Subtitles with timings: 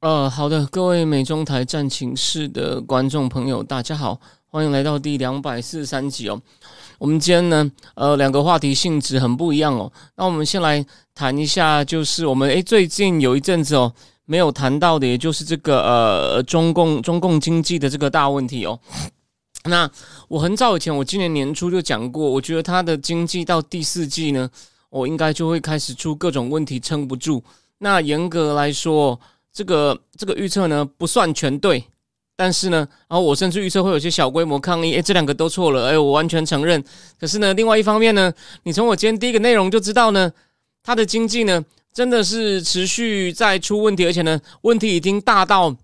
[0.00, 6.40] 呃，好的，各位美中台战情室的观众朋友，大家好，欢迎来到第两百四十三集哦。
[6.96, 9.92] 我们今天呢，呃，两个话题性质很不一样哦。
[10.16, 10.82] 那我们先来
[11.14, 13.92] 谈一下，就是我们诶最近有一阵子哦
[14.24, 18.80] 没有谈到的，也就是这个呃中共中共经济的这个大问题哦。
[19.64, 19.90] 那
[20.28, 24.48] 我很早以前，我今年年初就讲过，我觉得它的经济到第四季呢，
[24.88, 27.44] 我应该就会开始出各种问题，撑不住。
[27.82, 29.20] 那严格来说，
[29.52, 31.84] 这个这个预测呢不算全对，
[32.36, 36.82] 但是呢，然后我甚至预测会有些小规模抗议，诶，这两个都错了，诶，我完全承认。
[37.18, 40.32] 可是呢，另外一方面呢，你从我今天第一个内容就知道呢，
[40.82, 45.76] 它的经济呢真的是持续在出问题，而且呢，问题已经大到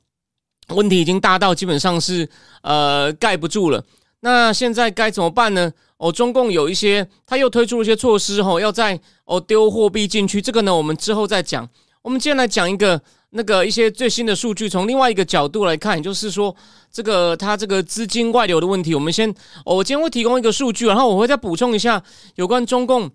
[0.68, 2.28] 问题已经大到基本上是
[2.62, 3.84] 呃盖不住了。
[4.20, 5.72] 那现在该怎么办呢？
[5.98, 11.68] 哦，中共有一些他又推出了一些措施，吼，要在哦丢货币进去，这个呢，我们之后再讲。
[12.06, 13.02] 我们今天来讲一个。
[13.30, 16.54] 那个一些最新的数据，从另外一个角度来看，就是说，
[16.90, 22.02] 这个它这个资金外流的问题，我们先，我今天会提供一个数据，然后我会再补充一下
[22.36, 23.10] 有关中共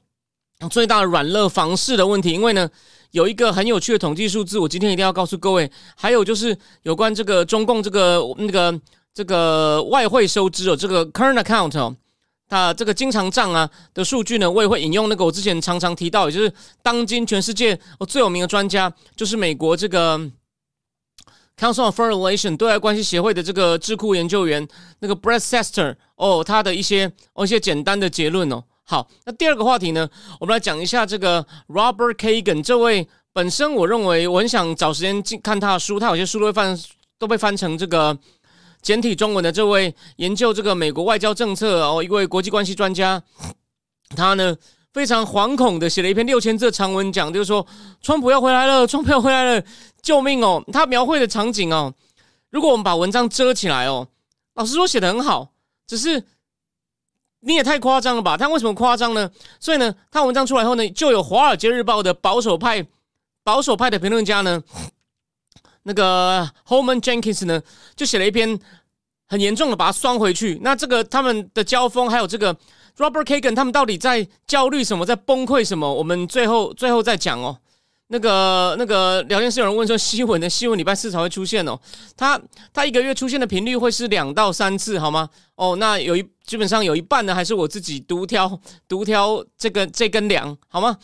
[0.69, 2.69] 最大的软肋房市的问题，因为呢，
[3.11, 8.79] 有一个很有趣的统计数字，我今天一定要告诉各位，还有就是有关这个中共这个那个
[9.13, 11.95] 这个外汇收支哦，这个 current account 哦。
[12.51, 20.19] 它这个经常账啊的数据呢，我也会引用那个我之前常常提到，也就是当今全世界哦最有名的专家，就是美国这个
[21.57, 24.67] Council of Foreign Relations 对外关系协会的这个智库研究员
[24.99, 28.61] 那个 Brett Sester 哦，他的一些哦一些简单的结论哦。
[28.83, 30.09] 好，那第二个话题呢，
[30.41, 36.77] 我们来讲一下这个 Robert Kagan 这位本身我认为我很想找时间进看他的书，他有些书都会翻
[37.17, 38.17] 都被翻成这个。
[38.81, 43.21] 简体中文的这位研究这个美国外交政策哦，一位国际关系专家，
[44.15, 44.55] 他呢
[44.91, 47.65] 非常惶恐的写了一篇六千字的长文，讲就是说，
[48.01, 49.63] 川普要回来了，川普要回来了，
[50.01, 50.63] 救命哦！
[50.73, 51.93] 他描绘的场景哦，
[52.49, 54.07] 如果我们把文章遮起来哦，
[54.55, 55.51] 老实说写的很好，
[55.87, 56.25] 只是
[57.41, 58.35] 你也太夸张了吧？
[58.35, 59.31] 他为什么夸张呢？
[59.59, 62.85] 所以呢，他文章出来后呢，就有《华尔街日报》的保守派
[63.43, 64.63] 保守派的评论家呢。
[65.83, 67.61] 那个 Holman Jenkins 呢，
[67.95, 68.59] 就写了一篇
[69.27, 70.59] 很严重的，把它双回去。
[70.61, 72.53] 那这个他们的交锋，还有这个
[72.97, 75.91] Robert Kagan 他们到底在焦虑什么，在崩溃什么？
[75.91, 77.57] 我们最后最后再讲哦。
[78.07, 81.79] 那个那个聊天室有人问说，新闻的新闻礼拜四才会出现哦。
[82.17, 82.39] 他
[82.73, 85.29] 他一个月出现的频率会是两到三次，好吗？
[85.55, 90.97] 哦，那有一基本上有一半呢，还是我自己独挑独挑这个这根梁，好吗？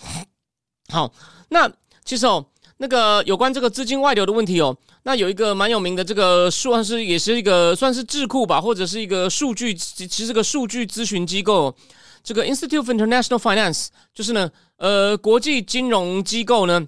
[0.90, 1.12] 好，
[1.50, 1.72] 那
[2.04, 2.46] 其实哦。
[2.80, 11.76] 那个有关这个资金外流的问题哦，那有一个蛮有名的这个算是也是一个算是智库吧，或者是一个数据，其实个数据咨询机构，
[12.24, 16.88] 这个 Institute of International Finance，就是呢，呃，国际金融机构呢，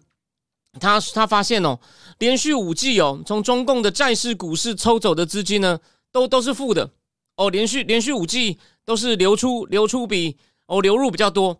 [0.79, 1.79] 他他发现哦，
[2.19, 5.79] 连续五季哦，从中共的债市、股市抽走的资金呢，
[6.11, 6.91] 都都是负的
[7.35, 11.59] 哦，连续连续五季都是流出流出比哦流入比较多，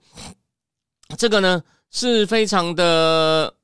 [1.17, 3.55] 这个呢是非常的。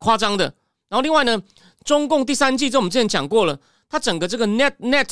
[0.00, 0.44] 夸张的，
[0.88, 1.40] 然后另外呢，
[1.84, 5.08] 中共第三季，这我们之前讲过了，它整个这个 net net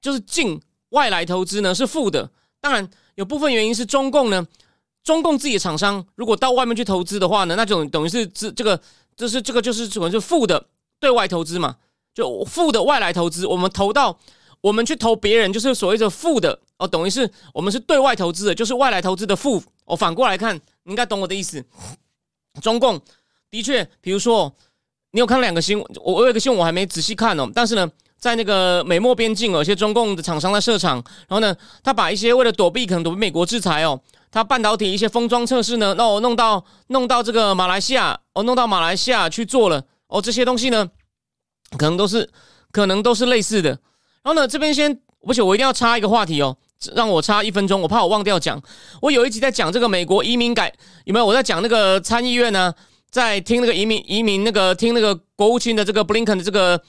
[0.00, 2.28] 就是净外来投资呢是负的。
[2.60, 4.46] 当然有部分原因是中共呢，
[5.04, 8.80] 中共自己的厂商如果到外面去投资的话呢，那就等于是这这个
[9.14, 10.66] 就是这个就是可能是负的
[10.98, 11.76] 对外投资嘛，
[12.14, 14.18] 就负的外来投资，我们投到
[14.62, 19.62] 我们去投别人，就是所谓的负的哦，等于是我们是对外投资的，就是外来投资的负。
[19.84, 21.64] 我反过来看，你应该懂我的意思，
[22.62, 23.00] 中共。
[23.50, 24.54] 的确，比如说，
[25.10, 27.50] 你有看两个新闻，我我有一个新闻我还没仔细看哦。
[27.52, 40.88] 但是呢，在那个美墨边境，有些中共的厂商在设厂，然后呢，他把一些为了躲避可能躲避美国制裁哦，他半导体一些封装测试呢，那我弄到弄到这个马来西亚，哦，弄到马来西亚去做了哦，这些东西呢，
[41.76, 42.30] 可能都是
[42.70, 43.70] 可能都是类似的。
[44.22, 46.56] 然后呢，这边先，不行，我一定要插一个话题哦，
[46.94, 48.62] 让我插一分钟，我怕我忘掉讲。
[49.02, 50.72] 我有一集在讲这个美国移民改，
[51.04, 51.26] 有没有？
[51.26, 52.72] 我在讲那个参议院呢？
[53.10, 56.80] 在听那个移民移民那个听那个国务卿的这个布林肯的这个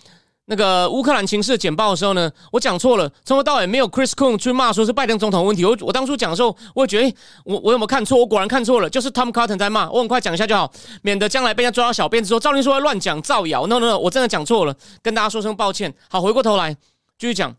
[0.45, 5.63] 那个乌克兰情势简报的时候呢，我讲错了，从头到尾没有 Chris Coon 去骂说是拜登总统问题。
[5.63, 7.15] 我我当初讲的时候，我也觉得，
[7.45, 8.17] 我我有没有看错？
[8.17, 9.89] 我果然看错了，就是 Tom Cotton 在骂。
[9.89, 10.71] 我很快讲一下就好，
[11.03, 13.65] 免得将来被人家抓到小辫子说赵林说乱讲造谣。
[13.67, 15.93] No No No，我真的讲错了，跟大家说声抱歉。
[16.09, 16.73] 好，回过头来
[17.17, 17.55] 继续讲。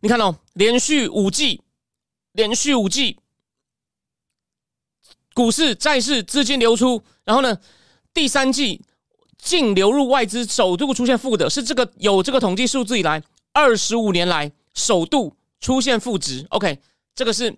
[0.00, 1.60] 你看哦，连续五季，
[2.32, 3.18] 连续五季，
[5.34, 7.58] 股市、债市资金流出，然后呢，
[8.14, 8.82] 第三季。
[9.44, 13.20] 净流入外资首度出现负的，是这个有这个统计数字以来
[13.52, 16.46] 二十五年来首度出现负值。
[16.50, 16.78] OK，
[17.12, 17.52] 这个是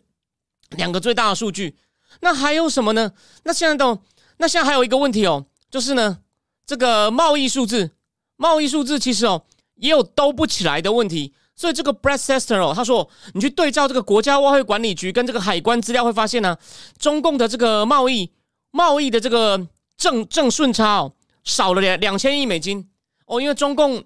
[0.71, 1.77] 两个最大的数据。
[2.23, 3.13] 那还有什么呢？
[3.43, 4.01] 那现在都
[4.39, 6.21] 那现在还有一个问题哦，就是呢，
[6.65, 7.91] 这个贸易数字，
[8.37, 9.45] 贸易数字其实哦
[9.75, 11.35] 也有兜不起来的问题。
[11.55, 16.57] 所以这个 Brett Sester 哦，他说你去对照这个国家外汇管理局跟这个海关资料，会发现呢，
[16.99, 18.33] 中共的这个贸易
[18.75, 21.13] 贸易的这个正正顺差哦。
[21.45, 22.91] 少了两两千亿美金
[23.27, 24.03] 哦，因为中共，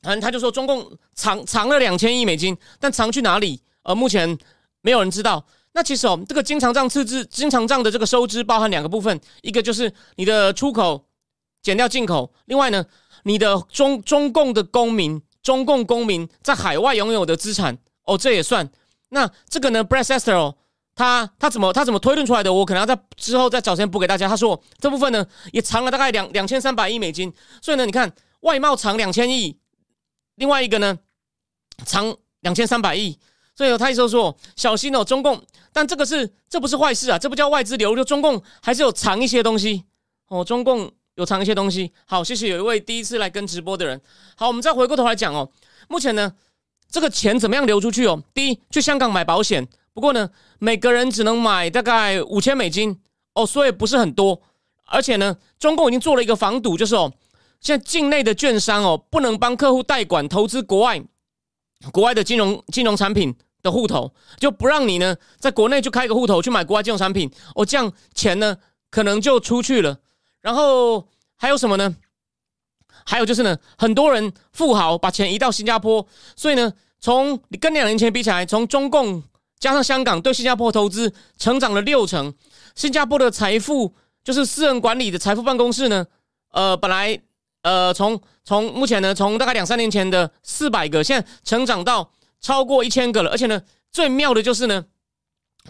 [0.00, 3.60] 嗯，他就说中共藏藏了两千亿美金，但藏去哪里？
[3.82, 4.38] 呃，目前
[4.80, 5.44] 没有人知道。
[5.72, 11.04] 那其实哦，这个经常账赤字、经常账的这个收支包含两个部分，一个就是你的出口
[11.62, 12.86] 减掉进口，另外呢，
[13.24, 18.66] 你的中中共的公民、中共公民在海外拥有的资产哦，这也算。
[19.10, 20.56] 那这个呢，Brett Sester 哦。
[20.94, 22.52] 他他怎么他怎么推论出来的？
[22.52, 24.28] 我可能要在之后再找时间补给大家。
[24.28, 29.58] 他说这部分呢也藏了大概两两千三百亿美金，所以呢你看外贸藏两千亿，
[30.36, 30.98] 另外一个呢
[31.84, 33.18] 藏两千三百亿，
[33.56, 35.42] 所以他一直说小心哦中共，
[35.72, 39.84] 但这个是这不是坏事啊，这不叫外资流入，中共还是有藏一些东西
[40.28, 41.92] 哦，中共有藏一些东西。
[42.04, 44.00] 好，谢谢有一位第一次来跟直播的人。
[44.36, 45.50] 好，我们再回过头来讲哦，
[45.88, 46.32] 目前呢
[46.88, 48.22] 这个钱怎么样流出去哦？
[48.32, 49.66] 第一，去香港买保险。
[49.94, 53.00] 不过呢，每个人只能买大概五千美金
[53.34, 54.42] 哦，所以不是很多。
[54.86, 57.12] 而且呢，中共已经做了一个防堵，就是哦，
[57.60, 61.00] 现在境内的券商哦，不能帮客户代管投资国外
[61.92, 68.56] 国外的金融金融产品的户头，就不让你呢在国内就开个户头去买国外金融产品哦，这样钱呢
[68.90, 69.96] 可能就出去了。
[70.40, 71.96] 然后还有什么呢？
[73.06, 76.04] 还有就是呢，很多人富豪把钱移到新加坡，
[76.34, 79.22] 所以呢，从跟两年前比起来，从中共。
[79.64, 82.34] 加上香港对新加坡投资成长了六成，
[82.74, 86.06] 新加坡的财富就是私人管理的财富办公室呢，
[86.50, 87.18] 呃，本来
[87.62, 92.10] 呃从从目前呢从大概两三年前的四百个，现在成长到
[92.42, 94.84] 超过一千个了，而且呢最妙的就是呢，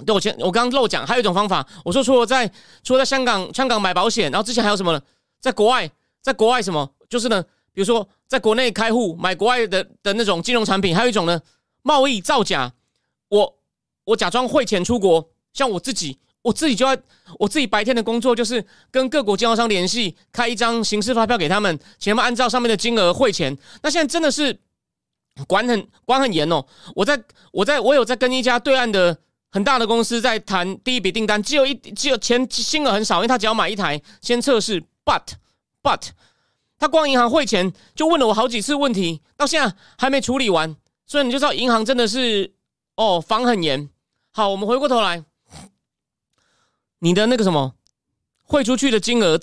[0.05, 2.50] 对我前我刚刚漏讲，还有一种方法，我说除了在
[2.82, 5.00] 除了在香港香港买保险，然后之前还有什么呢？
[5.40, 5.88] 在国外
[6.20, 6.90] 在国外什么？
[7.08, 7.40] 就是呢，
[7.73, 11.40] 比如说在国内开户买国外的的那种金融产品，还有一种呢
[11.82, 12.73] 贸易造假，
[14.04, 14.16] 我。
[14.16, 16.96] 假装汇钱出国，像我自己，我自己就要
[17.38, 23.56] 我自己白天的工作就是跟各国经销商联系，开一张形式发票给他们，请他们按照上面的金额汇钱。
[23.82, 24.58] 那现在真的是
[25.46, 26.64] 管很管很严哦。
[26.94, 27.20] 我在
[27.52, 29.16] 我在我有在跟一家对岸的
[29.50, 34.82] 很大的公司在谈第一笔订单，只有一只有钱金额很少，因为他只要买一台先测试。
[35.04, 35.32] But
[35.82, 36.08] but
[36.78, 42.52] 他光银行汇钱就问了我好几次问题，到现在还没处理完，所以你就知道银行真的是
[42.96, 43.88] 哦防很严。
[44.36, 45.25] 好，我们回过头来，
[46.98, 47.76] 你的那个什么
[48.42, 49.38] 汇出去的金额，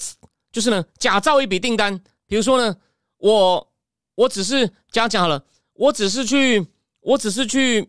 [0.52, 2.04] 就是呢，假造一笔订单。
[2.28, 2.76] 比如说呢，
[3.16, 3.72] 我
[4.16, 5.46] 我只是这样讲好了，
[5.76, 6.68] 我只是去，
[7.00, 7.84] 我只是去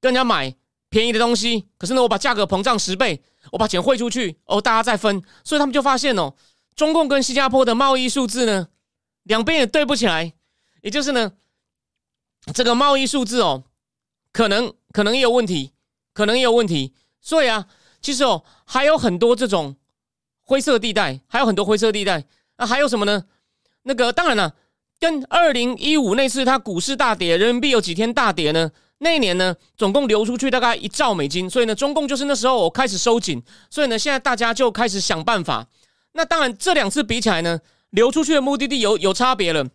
[0.00, 0.56] 跟人家买
[0.88, 6.34] 便宜的东西，可是呢，我把价格膨胀十倍，我把钱汇出去，哦，大家再分，所以他们就发现哦，
[6.74, 8.68] 中共跟新加坡的贸易数字呢，
[9.24, 10.32] 两边也对不起来，
[10.80, 11.34] 也就是呢，
[12.54, 13.64] 这个贸易数字哦，
[14.32, 15.71] 可能可能也有问题。
[16.12, 17.66] 可能也有问题，所以啊，
[18.00, 19.76] 其实哦，还有很多这种
[20.42, 22.24] 灰色地带，还有很多灰色地带。
[22.58, 23.24] 那还有什么呢？
[23.84, 24.54] 那个当然了，
[25.00, 28.70] 跟二零一五那次它股市大跌，人民币有几天大跌呢？
[28.98, 31.50] 那一年呢，总共流出去大概一兆美金。
[31.50, 35.66] 所以呢，中共就是那时候我开始收紧，所以呢，现在大家就开始想办法。
[36.12, 37.58] 那当然，这两次比起来呢，
[37.90, 39.66] 流出去的目的地有有差别了。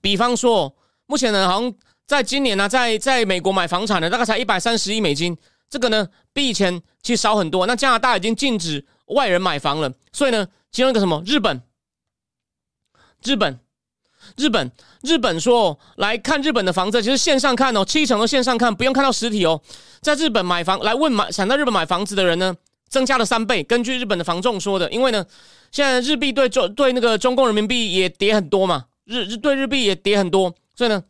[0.00, 0.74] 比方说，
[1.06, 1.72] 目前呢，好像
[2.06, 5.36] 在今年呢，在在美国买房产的大概才一百三十亿美金。
[5.70, 7.66] 这个呢，比以前其实少很多。
[7.66, 11.60] 那加拿大已经禁止外人买房了，所以呢，其中一个什么日本，
[13.22, 13.58] 日本，
[14.36, 14.72] 日本，
[15.02, 19.60] 日本说来看日本的房子，其实线上看哦，七成都线上看，不用看到实体哦。
[20.00, 22.54] 在日本买房来问买想在日本买房子的人呢，
[22.88, 23.62] 增加了三倍。
[23.62, 25.24] 根据日本的房仲说的，因为呢，
[25.70, 31.02] 现在日币对中对那个中共人民币也跌很多嘛，日日对日币也跌很多，所以呢。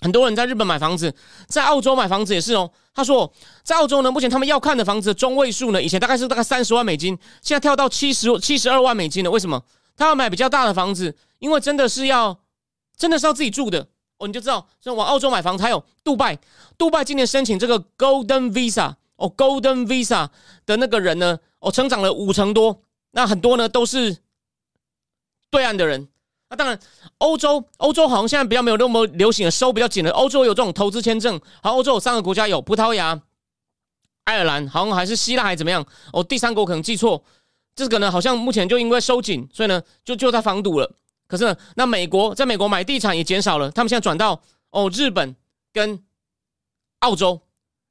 [0.00, 1.14] 很多人在日本买房子，
[1.46, 2.70] 在澳洲买房子也是哦。
[2.94, 3.30] 他说，
[3.64, 9.30] 在澳洲呢，目前他们要看的房子中位数呢，以前大概是大概三十万美金，现在跳到七十七十二万美金了。
[9.30, 9.62] 为什么？
[9.96, 12.38] 他要买比较大的房子，因为真的是要
[12.96, 16.38] 真的是要自己住的哦，你就知道，所以往澳洲买房，还有杜拜，
[16.78, 20.28] 杜拜今年申请这个 Golden Visa 哦，Golden Visa
[20.64, 24.18] 的那个人呢，哦，成长了五成多，那很多呢都是
[25.50, 26.08] 对岸的人。
[26.54, 26.78] 当然，
[27.18, 33.20] 欧洲欧洲好像现在比较没有那么流行的收比较紧的，欧洲有这种投资签证，好，欧洲有三个国家有葡萄牙、
[34.24, 35.86] 爱尔兰，好像还是希腊还怎么样？
[36.12, 37.24] 哦，第三国可能记错，
[37.74, 40.92] 这个呢好像目前就因为收紧，所以呢就就在防堵了。
[41.26, 45.34] 可是呢，那美国在美国买地产也减少了，他们现在转到哦日本
[45.72, 46.02] 跟
[47.00, 47.40] 澳洲，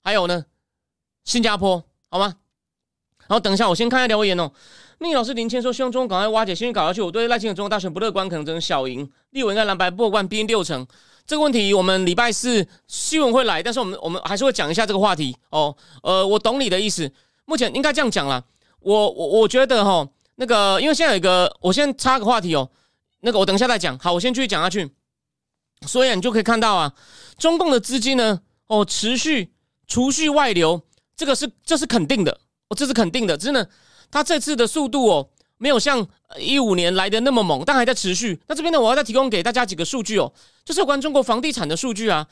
[0.03, 0.46] 还有呢
[1.25, 2.36] 新加坡，好吗？
[3.27, 4.51] 然后等一下，我先看一下留言哦。
[5.03, 7.01] 命老师林谦说，希望中国赶快挖解，先搞下去。
[7.01, 9.05] 我对赖清德中国大选不乐观，可能只能小赢。
[9.31, 10.88] 立委应该蓝白过半，逼六成。
[11.27, 15.75] 这个问题我们礼拜四新闻会来，但是我们我们还是会讲一下这个话题哦。
[16.03, 17.12] 呃，我懂你的意思。
[17.43, 18.41] 目前应该这样讲啦。
[18.79, 22.69] 我我我觉得哈，那个因为现在有一个，我先插个话题哦。
[23.19, 24.00] 那个我等一下再讲。
[24.00, 24.89] 好，我先继续讲下去。
[25.86, 26.93] 所以你就可以看到啊，
[27.38, 29.51] 中共的资金呢，哦，持续
[29.86, 30.81] 储蓄外流，
[31.17, 32.31] 这个是这是肯定的
[32.69, 32.75] 哦。
[32.75, 33.69] 这是肯定的，真的，
[34.13, 35.27] 它这次的速度哦，
[35.58, 38.39] 没有像一五年来的那么猛，但还在持续。
[38.48, 40.32] 那这边呢，我要再提供给大家几个数据哦，
[40.63, 42.27] 就是有关中国房地产的数据啊。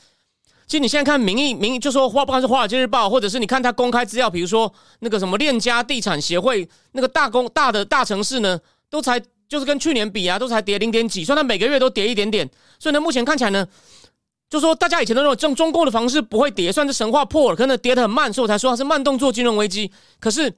[0.68, 12.48] 其实你现在看民意，民意就说华，不管是华尔街日报，或者是你看它公开资料，比如说那个什么链家地产协会，那个大公大的大城市呢，都才就是跟去年比啊，都才跌零点几，所以它每个月都跌一点点。
[12.78, 13.66] 所以呢，目前看起来呢。
[14.48, 19.90] 就说大家以前都认为中中共的房市不会跌，算是神话破了，可能跌得很慢，所以我才说它是慢动作金融危机。
[20.20, 20.52] 可是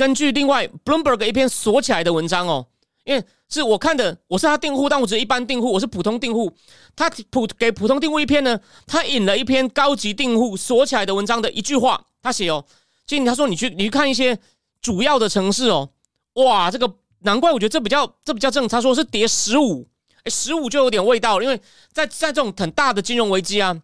[0.00, 2.66] 根据另外 Bloomberg 一篇锁起来的文章哦，
[3.04, 6.50] 因为是我看的，我是他订户，但我只是一般订户，我是普通订户。
[6.96, 12.64] 他普给普通订户一篇呢，他引了一篇高级订户锁起来的文章的一句话，他写哦，
[13.06, 14.38] 其实他说你去你去看一些
[14.80, 15.90] 主要的城市哦，
[16.36, 19.86] 哇，这个难怪我觉得这比较这比较正，他说是跌十五。
[20.24, 21.60] 哎，十五就有点味道，因为
[21.92, 23.78] 在在这种很大的金融危机啊，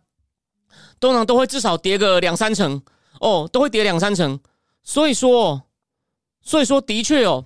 [0.98, 2.80] 通常都会至少跌个两三成
[3.20, 4.40] 哦，都会跌两三成。
[4.82, 5.60] 所以说，
[6.46, 7.44] 所以说的确哦，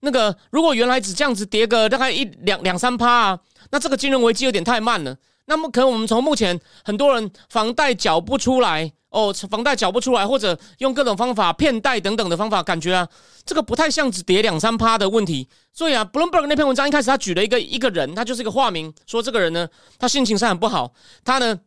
[0.00, 5.16] 那个如果原来只这样子跌个大概一两两三趴啊，那这个金融危机有点太慢了。
[5.46, 8.92] 那么可能我们从目前很多人房贷缴不出来。
[9.14, 13.08] 哦，房贷缴不出来，或者用各种方法骗贷等等的方法，感觉啊，
[13.46, 15.48] 这个不太像只跌两三趴的问题。
[15.72, 19.68] 所以啊，Bloomberg 那篇文章一开始他举了一个一个人，他就是一个化名，说这个人呢，
[20.00, 21.60] 他心情上很不好，他呢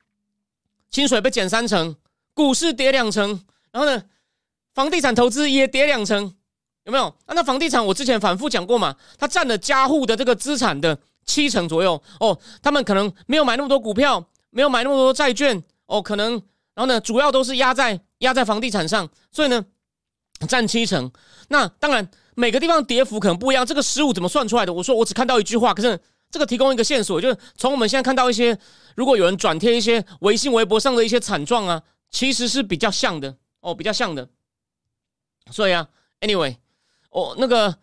[0.91, 1.95] 薪水被减三成，
[2.33, 3.41] 股市跌两成，
[3.71, 4.03] 然后呢
[4.73, 6.33] 房地产投资也跌两成，
[6.87, 7.05] 有没有？
[7.25, 12.01] 啊，那房地产我之前反复讲过嘛，它占了家户的这个资产的七成左右。
[12.21, 16.41] 哦，他们可能没有买那么多股票，没有买那么多债券，哦，可能。
[16.73, 19.65] 然后呢，主要都是压在压在房地产上，所以呢，
[20.47, 21.11] 占七成。
[21.49, 23.65] 那当然，每个地方跌幅可能不一样。
[23.65, 24.71] 这个十五怎么算出来的？
[24.71, 25.99] 我说我只看到一句话，可是
[26.31, 28.57] 这个提供一个线索，就是从我们现在看到一些，
[28.95, 34.29] 如果有人转贴一些微信、微博上的一些惨状啊，其实是比较像的哦，比较像的。
[35.51, 35.87] 所以啊
[36.21, 36.55] ，anyway，
[37.09, 37.75] 哦，那个，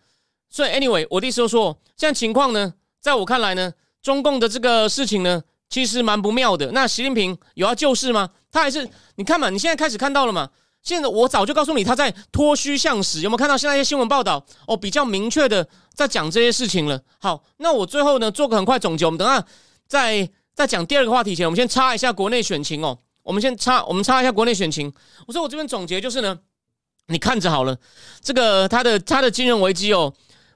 [0.49, 5.43] 所以 anyway，我的意思说，现在情况呢，在我看来呢，中共的这个事情呢。
[5.67, 6.71] 其实蛮不妙的。
[6.73, 8.29] 那习近平有要救市吗？
[8.51, 10.47] 他还是你看嘛，你现在开始看到了嘛？
[10.83, 13.21] 现在我早就告诉你，他在脱虚向实。
[13.21, 14.45] 有没有看到现在一些新闻报道？
[14.67, 17.01] 哦，比较明确的在讲这些事情了。
[17.19, 19.05] 好，那我最后呢做个很快总结。
[19.05, 19.43] 我们等下
[19.87, 22.97] 在在讲第二个话题前，我们先插一下国内选情哦。
[23.23, 24.93] 我们先插，我们插一下国内选情。
[25.25, 26.37] 我说我这边总结就是呢，
[27.07, 27.77] 你看着好了，
[28.21, 30.11] 这个他的他的金融危机哦，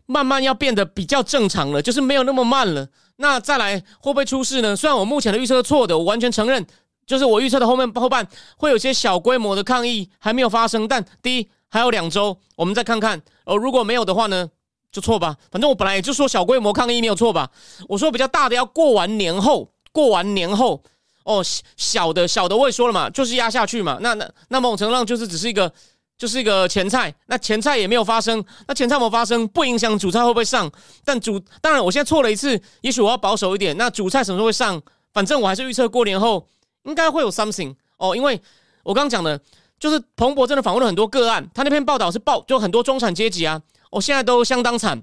[0.08, 2.88] 慢慢要变得比较正常了，就是没有那么慢了。
[3.18, 4.75] 那再来会不会出事呢？
[4.75, 6.65] 虽然我目前的预测是错的，我完全承认，
[7.06, 8.27] 就是我预测的后面后半
[8.58, 10.88] 会有些小规模的抗议还没有发生。
[10.88, 13.22] 但第一还有两周，我们再看看。
[13.46, 14.50] 哦，如果没有的话呢，
[14.91, 15.36] 就错吧。
[15.51, 17.51] 反正我本来也就说小规模抗议没有错吧。
[17.88, 20.82] 我说比较大的要过完年后，过完年后
[21.25, 21.46] 哦，
[21.77, 24.00] 小的小的我也说了嘛，就是压下去嘛。
[24.01, 25.72] 那那那某种程度上就是只是一个。
[26.19, 30.69] 就是一个前菜，那前菜也没有发生，那前菜没有发生，不影响主菜会不会上。
[31.05, 33.75] 但主当然，我现在错了一次，也许我要保守一点。
[33.77, 34.79] 那主菜什么时候会上？
[35.13, 36.45] 反正我还是预测过年后
[36.83, 38.39] 应该会有 something 哦，因为
[38.83, 39.39] 我刚刚讲的，
[39.79, 45.01] 就是彭博真的访问了很多个案，他那篇报道是报就很多中产阶级啊，哦，现在都相当惨，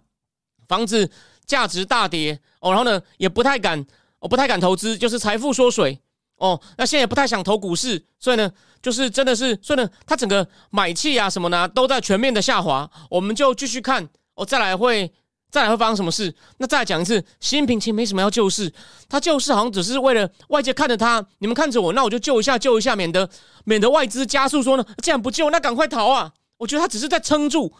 [0.69, 1.11] 房子
[1.47, 3.85] 价值大跌哦，然后呢也不太敢，
[4.19, 5.99] 我不太敢投资，就是财富缩水。
[6.37, 8.51] 哦，那现在也不太想投股市，所以呢，
[8.83, 12.89] 就是真的是，所以呢，它整个买气啊什么呢，都在全面的下滑。
[13.11, 15.11] 我们就继续看，哦，再来会
[15.51, 16.35] 再来会发生什么事？
[16.59, 18.71] 那再来讲一次，习近平其实没什么要救市，
[19.09, 23.29] 他救市好像只是为了外界看着他，你们看着我，那我就救一下，救一下，免得
[23.65, 26.33] 免得外资加速说呢，既然不救，那赶快逃啊！
[26.59, 27.73] 我觉得他只是在撑住，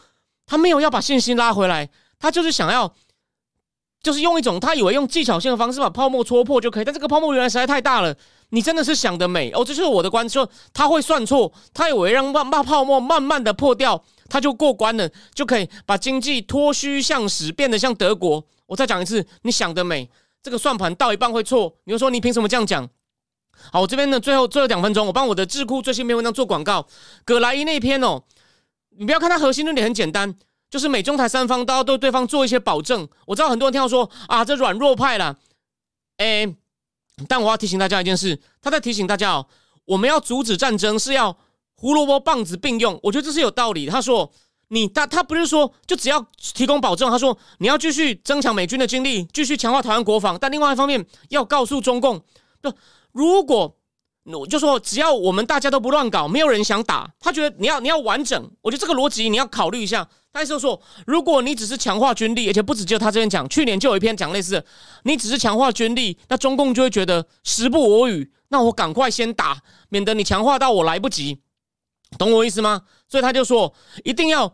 [0.47, 2.91] 他没有要把信心拉回来，他就是想要
[4.01, 8.15] 就是用一种他以为用技巧性的方式把泡沫戳破就可以，但这个泡沫原来实在太大了。
[8.49, 18.45] 你真的是想得美哦，这就是我的观说他会算错，他以为让慢把泡沫慢慢的破掉，他就过关了，就可以把经济脱虚向实，变得像德国。
[18.67, 20.09] 我再讲一次，你想得美，
[20.41, 22.87] 这个算盘到一半会错，你就说你凭什么这样讲？
[23.71, 26.87] 好，我这边呢，最后最后两分钟，我帮我的智库最新篇文章做广告。
[27.25, 28.23] 葛莱伊那一篇哦，
[28.97, 30.35] 你不要看它核心论点很简单，
[30.69, 33.07] 就是美中台三方都要对对方做一些保证。
[33.25, 35.37] 我知道很多人听到说啊，这软弱派了，
[36.17, 36.55] 哎，
[37.27, 39.47] 但我要提醒大家一件事，他在提醒大家哦，
[39.85, 41.35] 我们要阻止战争是要
[41.75, 43.87] 胡萝卜棒子并用，我觉得这是有道理。
[43.87, 44.31] 他说
[44.67, 52.21] 你他他不是说就只要提供保证，他说你要继续增强美军的精力，继续强化台湾国防，但另外一方面要告诉中共
[52.61, 52.71] 不。
[53.11, 53.75] 如果
[54.25, 60.07] 我就说，只要我们大家都不乱搞，没有人想打，他觉得你要你要完整，我觉得这个逻辑你要考虑一下。
[60.37, 64.63] 但是说，如果你只是强化军力，而且不止只有他这边讲，去年就有一篇讲类似，
[65.01, 71.39] 你只是强化军力，那中共就会觉得时不我与，那我赶快先打，免得你强化到我来不及，
[72.19, 72.83] 懂我意思吗？
[73.09, 74.53] 所以他就说，一定要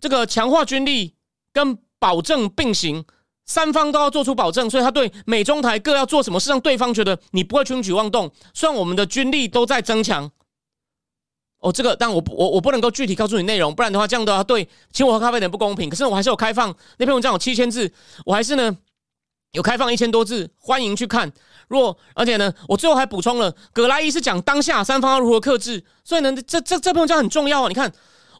[0.00, 1.14] 这个强化军力
[1.52, 3.04] 跟保证并行。
[3.46, 8.30] 三方都要做出保证，所以他对美中台各要做什么，事，让对方觉得你不会轻举妄动。
[8.54, 10.30] 虽然我们的军力都在增强，
[11.60, 15.88] 哦，这个，但我我我不能够具体告诉你内容，不然的话，这样的话对请我喝咖啡的人不公平。
[15.88, 17.92] 可是我还是有开放那篇文章有七千字，
[18.24, 18.76] 我还是呢
[19.52, 21.32] 有开放一千多字，欢迎去看。
[21.68, 27.68] 若而且呢，我最后还补充了，葛莱伊是讲当下三方要如何克制，所以呢，这这这篇文章很重要啊。
[27.68, 27.92] 你看，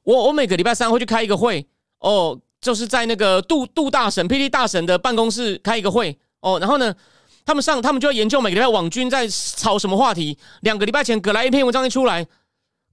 [0.02, 1.66] 我我每个礼拜三会去开一个会
[2.00, 2.40] 哦。
[2.62, 6.94] 就是在那个杜杜大神、霹雳大神的办公室开一个会哦，然后呢，
[7.46, 10.36] 他们上他们就要研究每个礼拜网军在炒什么话题。
[10.60, 12.26] 两个礼拜前，葛莱一篇文章一出来，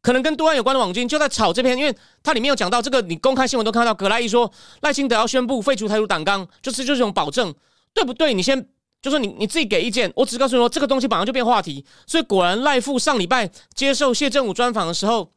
[0.02, 4.52] 可能跟多安有关的网军就在炒这篇，因为它里面有讲到这个，你公开新闻都看到，葛莱伊说
[4.82, 7.54] 赖清德要宣布废除台独党纲，就是就是这种保证，
[7.94, 8.34] 对不对？
[8.34, 8.68] 你先
[9.02, 11.86] 就说你你自己给意见，我只告诉你说这个东西马上就变话题。
[12.06, 15.32] 所以果然赖富上礼拜接受谢振武专访的时候。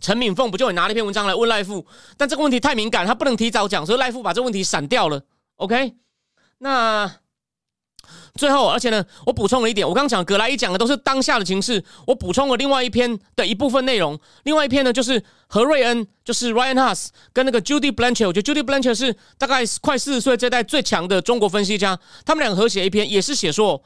[0.00, 1.84] 陈敏凤不就拿了一篇文章来问赖富，
[2.16, 5.20] 但这个问题太敏感，他不能提早讲，所以赖富把这问题闪掉了。
[5.56, 5.92] OK，
[6.56, 7.12] 那
[8.34, 14.18] 最后，而且呢，我补充了一点，我刚讲葛莱伊讲的都是当下的情势，我补充了另外一篇的一部分内容。
[14.44, 23.82] 另外一篇呢，就是何瑞恩，就是 Ryan Haas 跟那个 Judy Blanchard，我觉得 Judy Blanchard 是大概快四十岁这代最强的中国分析家，他们两个合写一篇，也是写说。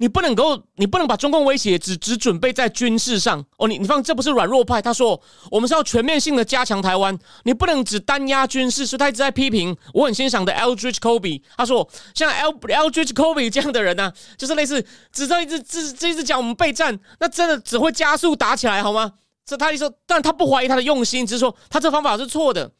[0.00, 3.68] 你不能够，你不能把中共威胁只只准备在军事上哦。
[3.68, 4.80] 你你放，这不是软弱派。
[4.80, 8.86] 他说我们是要全面性的加强台湾，你不能只单压军事。
[8.86, 11.42] 所以他一直在批评我很欣赏的 Eldridge Kobe。
[11.54, 14.80] 他说像 El Eldridge Kobe 这样的人呢，就是类似
[15.12, 19.12] 只知道一直只这一直讲我们备战，那真的只会加速打起来好吗？
[19.44, 22.72] 这他一说，但他不怀疑他的用心，只是说他这方法是错的。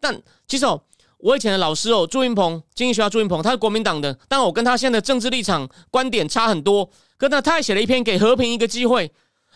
[0.00, 0.82] 但其实哦。
[1.22, 6.90] 我以前的老师哦，朱云鹏，经济学家朱云鹏，他是国民党的，但我跟他现在的政治立场观点差很多。
[7.16, 9.08] 可那他还写了一篇给和平一个机会，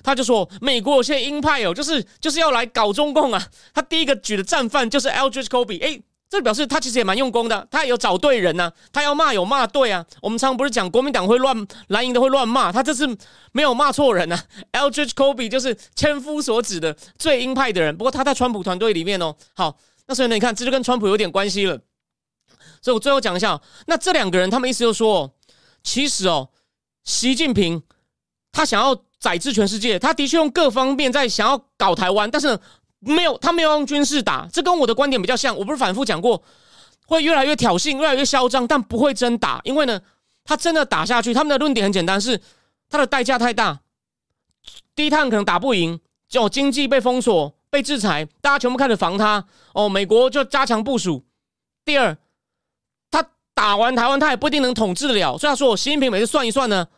[0.05, 3.49] 他就说美国有些鹰派哦，就是就是要来搞中共啊。
[3.75, 6.01] 他第一个举的战犯就是 Eldridge Kobe，哎，
[6.31, 10.07] 这表示他其实也蛮用功的，他也有找对人呐，他要骂有骂对啊。
[10.23, 13.09] 我们常常不是讲国民党会乱蓝营的会乱骂，他这次
[13.51, 14.39] 没有骂错人呐。
[14.71, 19.77] Eldridge Kobe 就是千夫所指的最鹰派的人，不过他在川普团队里面哦，好。
[20.07, 21.79] 那所以呢，你看，这就跟川普有点关系了。
[22.81, 25.35] 所以我最后讲一下，那这两个人，他们意思就是说，
[25.83, 26.51] 其实哦，
[27.05, 27.83] 习近平
[28.53, 32.57] 他想要宰制全世界，他的确用各方面在想要搞台湾，但是
[33.01, 34.49] 没有，他没有用军事打。
[34.53, 35.57] 这跟我的观点比较像。
[35.57, 36.41] 我不是反复讲过，
[37.07, 39.61] 会越来越挑衅，越来越嚣张，但不会真打。
[39.65, 40.01] 因为呢，
[40.45, 42.41] 他真的打下去，他们的论点很简单，是
[42.89, 43.81] 他的代价太大。
[44.95, 47.56] 低碳可能打不赢，就经济被封锁。
[47.77, 49.87] 被制裁，大家全部开始防他哦。
[49.87, 51.23] 美国就加强部署。
[51.85, 52.17] 第二，
[53.11, 55.37] 他打完台湾，他也不一定能统治得了。
[55.37, 56.89] 所以他说，习近平每次算一算呢，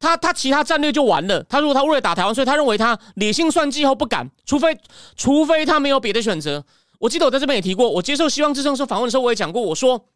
[0.00, 1.42] 他他其他战略就完了。
[1.42, 4.78] 他如果他为了打台湾，所以他认为他理性算计后不敢，除非
[5.14, 6.64] 除非他没有别的选择。
[7.00, 10.06] 我记得我在这边也提过，我接受希望之声说访问的时候，我也讲过，我说，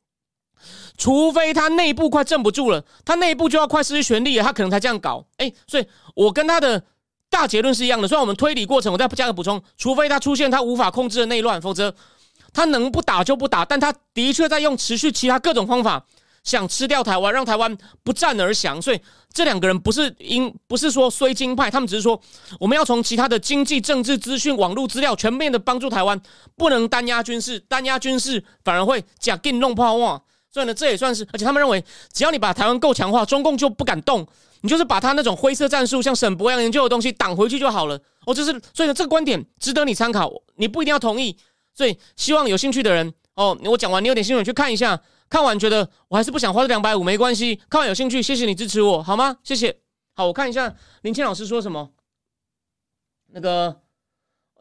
[0.97, 5.27] 除非他内部快镇不住了，他内部就要快失去权力了，他可能才这样搞。
[5.37, 6.83] 哎，所以我跟他的。
[7.33, 11.93] 大结论是一样的，虽然我们推理过程，我再加个补充，除非他出现他无法控制的内乱，否则
[12.53, 13.65] 他能不打就不打。
[13.65, 16.05] 但他的确在用持续其他各种方法，
[16.45, 18.81] 想吃掉台湾，让台湾不战而降。
[18.83, 19.01] 所以
[19.33, 22.21] 这两个人不是因不是说虽金派，他们只是说
[22.61, 26.21] 我们要从其他的经济、政治、资讯、网络资料全面的帮助台湾，
[26.55, 30.21] 不能单压军事，单压军事反而会假定弄破哇。
[30.53, 34.29] 所以呢，这也算是，而且他们认为，只要你把台湾够强化，中共就不敢动。
[34.63, 38.01] 你就是把他那种灰色战术，像沈博阳研究的东西挡回去就好了。
[38.27, 41.37] 哦，就是所以呢，这个观点值得你参考，你不一定要同意。
[41.75, 47.57] 所以希望有兴趣的人，哦，我讲完你有点兴趣去看一下，看完觉得我还是不想花这两百五，没关系。
[47.69, 49.39] 看完有兴趣，谢谢你支持我，好吗？
[49.43, 49.77] 谢谢。
[50.15, 51.91] 好，我看一下林青老师说什么。
[53.35, 53.81] 那个、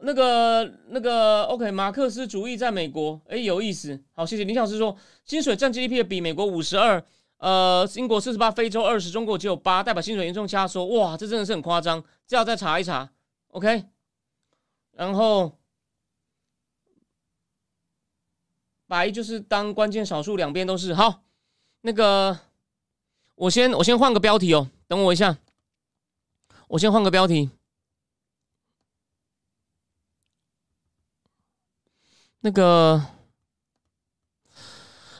[0.00, 4.02] 那个、那个，OK，马克思主义在美国，哎，有意思。
[4.14, 7.04] 好，谢谢林老师说，薪水占 GDP 的比美国五十二，
[7.42, 10.86] 呃，英国四十八，非洲二十，中国只有八，代表薪水严重压缩。
[10.86, 13.10] 哇，这真的是很夸张，这要再查一查。
[13.48, 13.84] OK，
[14.92, 15.58] 然后
[18.86, 21.24] 白就是当关键少数，两边都是好。
[21.80, 22.38] 那个，
[23.34, 25.36] 我先我先换个标题哦，等我一下，
[26.68, 27.50] 我先换个标题。
[32.38, 33.04] 那个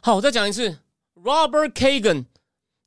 [0.00, 0.78] 好，我再讲一次
[1.24, 2.26] ，Robert Kagan，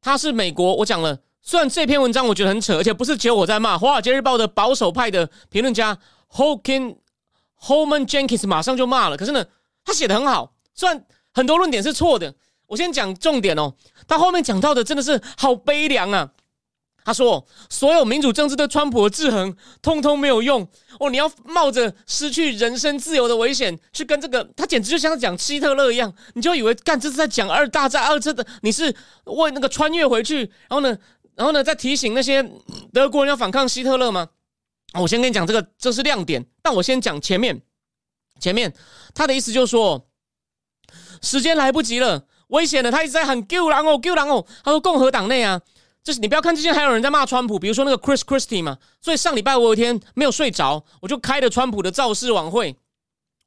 [0.01, 0.75] 他是美国。
[0.75, 5.97] 我讲了，虽然这篇文章我觉得很扯，而且不是只有我在骂，《华尔街日报》的保守派的评论家
[6.31, 6.97] Hokin
[7.61, 9.17] Holman Jenkins 马上就骂了。
[9.17, 9.45] 可是呢，
[9.83, 12.35] 他写的很好，虽然很多论点是错的。
[12.67, 13.75] 我先讲重点哦，
[14.07, 16.31] 他后面讲到的真的是好悲凉啊。
[17.05, 20.67] 他说：“所有民主政治对川普的制衡，通通没有用
[20.99, 21.07] 哦！
[21.11, 28.93] 你要冒着失去人身自由的危险去跟这个，他简直就像讲希特勒一样，你就以为干这是在讲二大战二次的，你是
[29.25, 30.97] 为那个穿越回去，然后呢，
[31.35, 32.43] 然后呢，再提醒那些
[32.91, 34.29] 德国人要反抗希特勒吗？
[34.99, 36.43] 我先跟你讲这个，这是亮点。
[36.63, 37.61] 但我先讲前面，
[38.39, 38.73] 前面
[39.13, 40.07] 他的意思就是说，
[41.21, 42.91] 时间来不及了，危险了。
[42.91, 44.43] 他一直在喊救狼哦，救狼哦。
[44.63, 45.61] 他说共和党内啊。”
[46.05, 52.75] 就是你不要看之前还有人在骂川普，比如说那个 Chris Christie 嘛，所以上礼拜我有一天没有睡着，我就开了川普的造势晚会。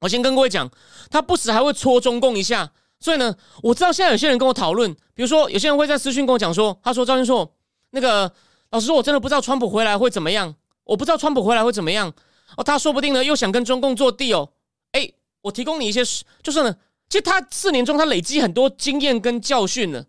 [0.01, 0.69] 我先跟各位讲，
[1.09, 7.49] 他不时还会戳中共一下，所以呢，我知道现在有些人跟我讨论，比如说有些人会在私讯跟我讲说，他说赵先硕，
[7.91, 8.33] 那个
[8.71, 12.13] 老实说，我真的不知道川普回来会怎么样，我不知道川普回来会怎么样
[12.57, 14.51] 哦，他说不定呢又想跟中共做地哦。
[14.91, 16.03] 哎，我提供你一些，
[16.43, 16.75] 就是呢，
[17.09, 20.07] 其实他四年中他累积很多经验跟教训了，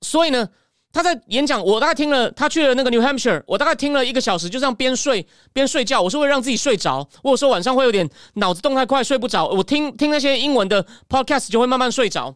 [0.00, 0.48] 所以呢。
[0.92, 6.00] 他在演讲，我大概听了，他去了那个 New Hampshire，我大概听了一个小时，就这样边睡边睡觉。
[6.00, 12.34] 我是会让自己睡着，或者说晚上会有点脑子动太快睡不着，我听听那些英文的 podcast 就会慢慢睡着。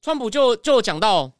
[0.00, 1.37] 川普就就讲到。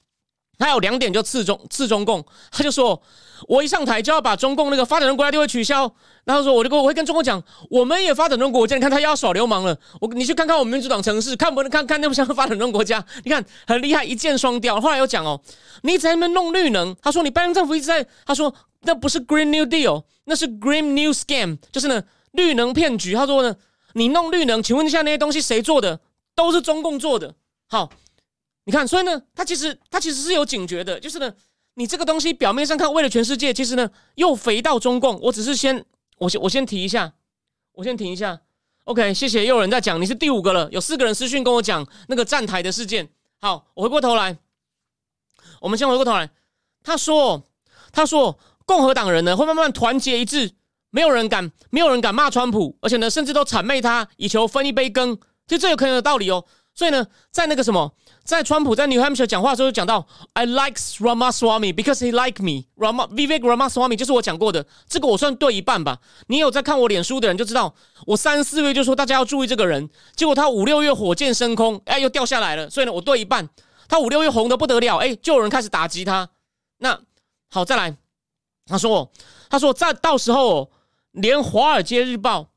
[0.58, 3.00] 他有两点就刺中刺中共， 他就说
[3.46, 5.90] ：“我一上台就要把中共那个发展中国家地位取消。”
[6.26, 7.40] 然后说：“我就跟我会跟中国讲，
[7.70, 9.78] 我们也发展中国家，你看他又要耍流氓了。
[10.00, 13.02] 我你去看看我们民主党城市，看不能看看那不像发展中国家？
[13.24, 14.80] 你看很厉害，一箭双雕。
[14.80, 15.40] 后来又讲哦，
[15.82, 23.14] 你在那边弄绿能，他说你拜登政府一直在，他说那不是 Green New Deal，那是 Green New Scam，就是呢绿能骗局。
[23.14, 23.54] 他说呢，
[23.92, 26.00] 你弄绿能，请问一下那些东西谁做的？
[26.34, 27.34] 都是中共做的。
[27.68, 27.88] 好。”
[28.68, 31.32] 你看，所以呢，他其实他其实是有警觉的，就是呢，
[31.72, 35.18] 你这个东西表面上看为了全世界，其实呢又肥到中共。
[35.22, 35.82] 我只是先，
[36.18, 37.10] 我先我先提一下，
[37.72, 38.38] 我先停一下。
[38.84, 39.46] OK，谢谢。
[39.46, 43.08] 又有人在讲，你是第五个了，有四个人私讯跟我讲那个站台的事件。
[43.40, 44.36] 好，我回过头来，
[45.62, 46.28] 我们先回过头来。
[46.82, 47.42] 他说，
[47.90, 50.52] 他说共和党人呢会慢慢团结一致，
[50.90, 55.18] 没有人敢，没有人敢骂川普，而且呢，甚至都谄媚他，以求分一杯羹。
[55.46, 56.44] 其实这有可能有道理哦。
[56.78, 62.68] 所以呢，在那个什么，在川普在 New Hampshire 讲话的时候，讲到 I like Ramaswamy because he like me.
[62.76, 65.98] Ram Vivek Ramaswamy 就是我讲过的，这个我算对一半吧。
[66.28, 67.74] 你有在看我脸书的人就知道，
[68.06, 72.70] 我三四月就说大家要注意这个人，结果他五六月火箭升空，哎，又掉下来了。
[72.70, 73.48] 所以呢，我对一半。
[73.88, 76.28] 他五六月红的不得了，哎，就有人开始打击他。
[76.76, 77.00] 那
[77.50, 77.96] 好，再来，
[78.66, 79.10] 他说，
[79.50, 80.70] 他说在到时候哦
[81.10, 82.50] 连华尔街日报，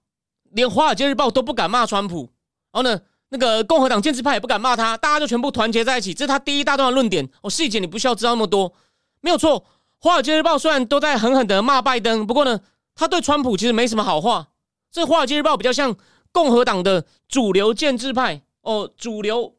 [0.51, 2.29] 连华尔街日报都不敢骂川普。
[2.71, 3.01] 然后呢？
[3.33, 6.13] 那个共和党建制派也不敢骂他，大家就全部团结在一起。
[6.13, 7.29] 这是他第一大段的论点。
[7.41, 8.73] 哦，细节你不需要知道那么多，
[9.21, 9.65] 没有错。
[9.99, 12.59] 华尔街日报虽然都在狠狠的骂拜登，不过呢，
[12.93, 14.49] 他对川普其实没什么好话。
[14.91, 15.95] 这华尔街日报比较像
[16.33, 19.55] 共和党的主流建制派哦，主流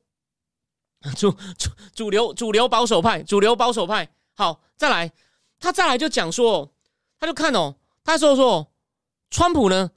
[1.17, 4.11] 主主主流主流保守派，主流保守派。
[4.37, 5.11] 好，再来，
[5.59, 6.75] 他再来就讲说，
[7.19, 8.71] 他就看哦，他说说
[9.31, 9.93] 川普呢。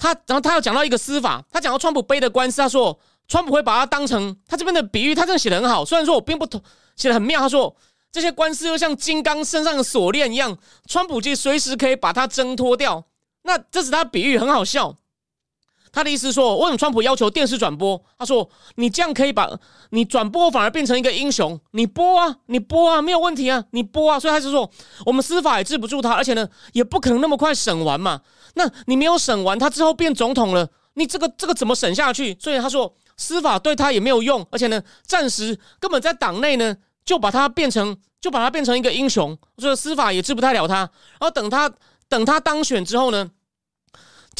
[0.00, 5.84] 他然后他又讲到一个司法，他讲到川普背的官司，他说川普会把它当成他这边的比喻，他这样写的很好。
[5.84, 6.60] 虽然说我并不同，
[6.96, 7.38] 写的很妙。
[7.38, 7.76] 他说
[8.10, 10.56] 这些官司又像金刚身上的锁链一样，
[10.88, 13.04] 川普就随时可以把它挣脱掉。
[13.42, 14.96] 那这是他比喻，很好笑。
[15.92, 18.00] 他的意思说，为什么川普要求电视转播？
[18.18, 19.50] 他说你这样可以把
[19.90, 24.18] 你转播反而变成一个英雄，你播啊，你播啊，没有问题啊，你播啊。
[24.18, 24.70] 所以他就说，
[25.04, 28.20] 我们司法也治不住他，而且呢，也不可能那么快审完嘛。
[28.54, 32.36] 那你没有审完，他之后变总统了，你这个这个怎么审下去？
[32.40, 40.76] 所以他说司法对他也没有用，而且呢，暂时根本在党内呢就把他变成就把他变成一个英雄，所以司法也治不太了他。
[40.76, 41.72] 然后等他
[42.08, 43.30] 等他当选之后呢，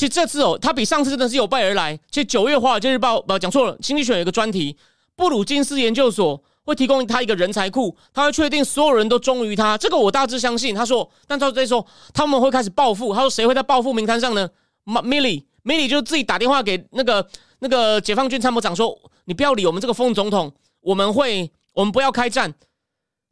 [0.00, 1.94] 其实这次哦，他比上次真的是有备而来。
[2.10, 4.74] 其实九月华尔街日报不讲错了，经济学有一个专题，
[5.14, 10.74] 布鲁金斯研究所会提供他一个人才库，他会确定所有人都忠于他，这个我大致相信。
[10.74, 13.12] 他说，但到这时候他们会开始报复。
[13.12, 14.48] 他说谁会在报复名单上呢
[14.86, 22.54] ？Milly，Milly 就自己打电话给那个那个解放军参谋长说：“你不要理我们这个副总统，我们会，我们不要开战。”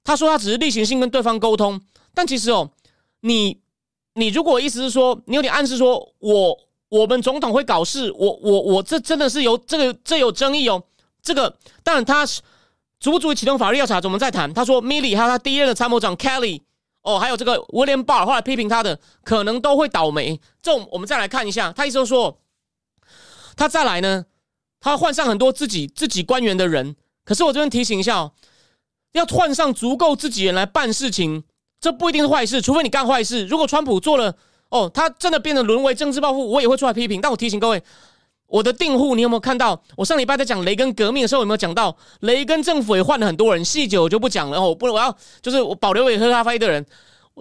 [0.04, 1.80] 他说他只是例行性跟对方沟通，
[2.12, 2.72] 但其实哦，
[3.20, 3.58] 你
[4.18, 10.82] 你如果意思是说，你有点暗示说我我们总统会搞事，我我我这真的是有这个这有争议哦。
[11.22, 12.42] 这个当然他是。
[13.00, 14.00] 足不足以启动法律调查？
[14.02, 14.52] 我们再谈。
[14.52, 16.62] 他说，Milly 还有他第一任的参谋长 Kelly，
[17.02, 20.40] 哦，还有这个 William Barr，后来批评他的，可能都会倒霉。
[20.60, 21.72] 这种我们再来看一下。
[21.72, 22.40] 他意思说，
[23.54, 24.26] 他再来呢，
[24.80, 26.96] 他换上很多自己自己官员的人。
[27.24, 28.32] 可是我这边提醒一下哦，
[29.12, 31.44] 要换上足够自己人来办事情，
[31.80, 33.46] 这不一定是坏事，除非你干坏事。
[33.46, 34.34] 如果川普做了，
[34.70, 37.20] 哦，他真的变得沦为政治报复，我也会出来批评。
[37.20, 37.82] 但我提醒各位。
[38.50, 39.78] 我的订户，你有没有看到？
[39.94, 43.62] 我上礼拜在讲雷根革命的时候，有没有讲到雷根政府也换了很多人？
[43.62, 44.58] 细节我就不讲了。
[44.58, 46.82] 我不，我要就是我保留给喝咖啡的人。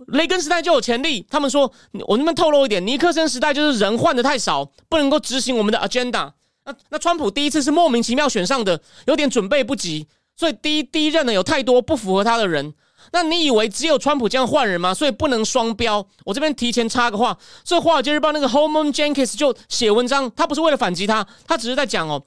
[0.08, 1.26] 雷根时代就有潜力。
[1.30, 1.71] 他们说，
[2.08, 2.86] 我能不能透露一点？
[2.86, 6.30] 尼克森时代就是人换的太少，不能够执行我们的 agenda。
[6.65, 12.73] 那那川普第一次是莫名其妙选上的，有点准备不及，所以第一第一任呢有太多不符合他的人。
[13.12, 14.93] 那你以为只有川普这样换人吗？
[14.93, 16.06] 所以不能双标。
[16.26, 22.22] 我这边提前插个话，这《华尔街日报》那个 Holman Jenkins 就写文章，他不是为了反击他，他只是在讲哦，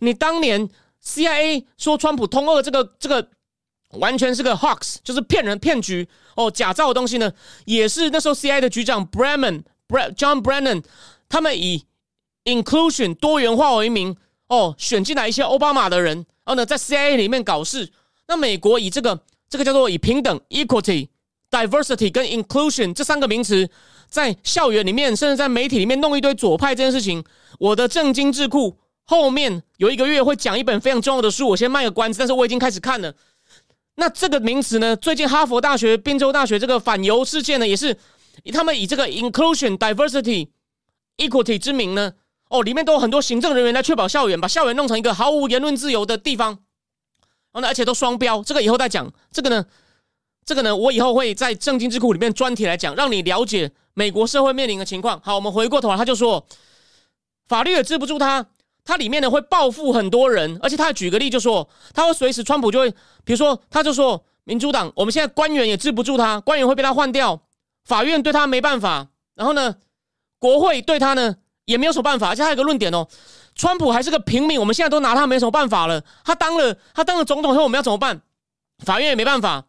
[0.00, 0.68] 你当年
[1.02, 3.28] CIA 说川普通俄这个这个
[3.92, 7.32] 完全是个 hoax，就是骗人骗局哦，假造的东西呢，
[7.64, 10.84] 也是那时候 CIA 的局长 Brennan John Brennan
[11.28, 11.86] 他们以
[12.44, 14.14] inclusion 多元化为名
[14.48, 17.90] 哦，选进来一些奥巴马的人，然后呢在 CIA 里面搞事。
[18.28, 19.20] 那美国以这个。
[19.48, 21.08] 这个叫做以平等 （equity）、
[21.50, 23.68] diversity 跟 inclusion 这三个名词，
[24.08, 27.24] 在校园里面，甚至在媒体里面弄一堆左派这件事情。
[27.58, 33.14] 我的正经智库后面有一个月会讲一本非常重要的书，我先卖个关子，但是我已经开始看了。
[33.94, 37.96] 那这个名词呢，最近哈佛大学、宾州大学这个反犹事件呢，也是
[38.52, 40.48] 他们以这个 inclusion、diversity、
[41.16, 42.12] equity 之名呢，
[42.50, 46.58] 哦，里面都有很多行政人员来确保校园，把校园弄成一个毫无言论自由的地方。
[47.64, 49.12] 而且都双标，这个以后再讲。
[49.30, 49.64] 这个呢，
[50.44, 55.20] 这个呢，我以后会在正经智库里面专题来讲，让你了解美国社会面临的情况。
[55.24, 56.46] 好，我们回过头来，他就说，
[57.48, 58.46] 法律也治不住他，
[58.84, 62.90] 他里面呢会报复很多人，而且他还举个例，就说他会随时川普就会，
[63.24, 67.40] 比如说他就说民主党，我们现在官员也治不住他，官员会被他换掉，
[67.84, 69.76] 法院对他没办法，然后呢，
[70.38, 73.06] 国会对他呢也没有什么办法，而且还有个论点哦。
[73.54, 76.02] 川普还是个平民，我们现在都拿他没什么办法了。
[76.24, 78.20] 他当了，他当了总统后，我们要怎么办？
[78.84, 79.64] 法院也没办法，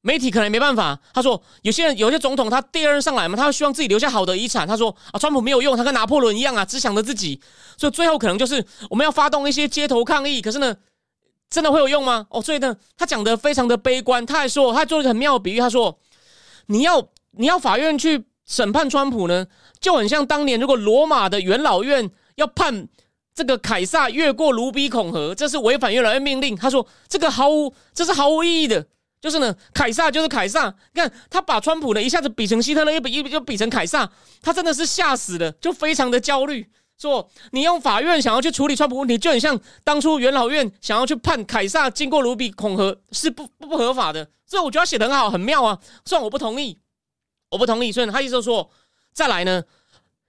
[0.00, 0.98] 媒体可能也没办法。
[1.12, 4.66] 他说，有些人有些总统，他第二任上来嘛，他希望自己留下好的遗产。
[4.66, 7.40] 他说啊，川普没有用，他跟拿破仑一样啊，只想着自己。
[7.76, 10.40] 所以最后可能就是我们要发动一些街头抗议。
[10.40, 10.76] 可是呢，
[11.50, 12.26] 真的会有用吗？
[12.30, 14.24] 哦，所以呢，他讲的非常的悲观。
[14.24, 15.58] 他还说，他还做了一个很妙的比喻。
[15.58, 15.98] 他说，
[16.66, 19.46] 你要你要法院去审判川普呢，
[19.80, 22.88] 就很像当年如果罗马的元老院要判。
[23.34, 26.54] 这个凯撒越过卢比孔河，这是违反元老院命令。
[26.54, 28.86] 他说这个毫无，这是毫无意义的。
[29.22, 30.66] 就是呢，凯撒就是凯撒。
[30.92, 34.06] 你看他把川普呢一下子比成希特勒，又比又又比成凯撒，
[34.42, 36.68] 他真的是吓死了，就非常的焦虑。
[36.98, 44.28] 说你用法院想要去处理川普问题，就很像当初元老院想要去判凯撒经过卢比孔河是不不不合法的。
[44.46, 45.78] 所以我觉得写的很好，很妙啊。
[46.04, 46.76] 虽然我不同意，
[47.52, 47.92] 我不同意。
[47.92, 48.68] 所以他意思说，
[49.12, 49.62] 再来呢。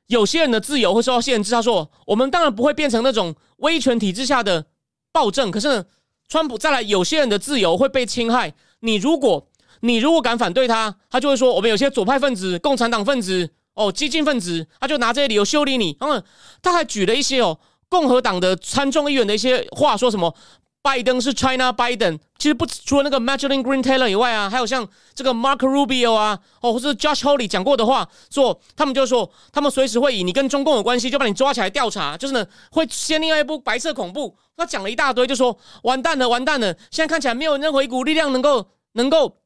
[0.08, 1.50] 有些人的自由会受到限制。
[1.50, 4.66] 他说：“我们当然不会变成那种威权体制下的
[5.14, 5.50] 暴政。
[5.50, 5.86] 可是，呢，
[6.28, 8.54] 川普再来，有些人的自由会被侵害。
[8.82, 9.48] 你如果
[9.80, 15.96] 你如果敢反对他，他就会说：我们有些左派分子、共产党分子、哦，激进分子，他就拿这些理由修理你。
[16.02, 16.22] 嗯，
[16.62, 17.58] 他还举了一些哦，
[17.88, 20.36] 共和党的参众议员的一些话，说什么？”
[20.84, 34.38] 拜登是 China Biden，其实不除了那个 Madeline Green Taylor 以外啊，还有像这个 Mark Rubio 啊，哦，或是 Josh Hawley 讲过的话，说他们就说他们随时会以你跟中共有关系，就把你抓起来调查，就是呢会先另外一部白色恐怖。
[34.58, 39.38] 他讲了一大堆，就说完蛋了，完蛋了，现在看起来没有任何一股力量能够能够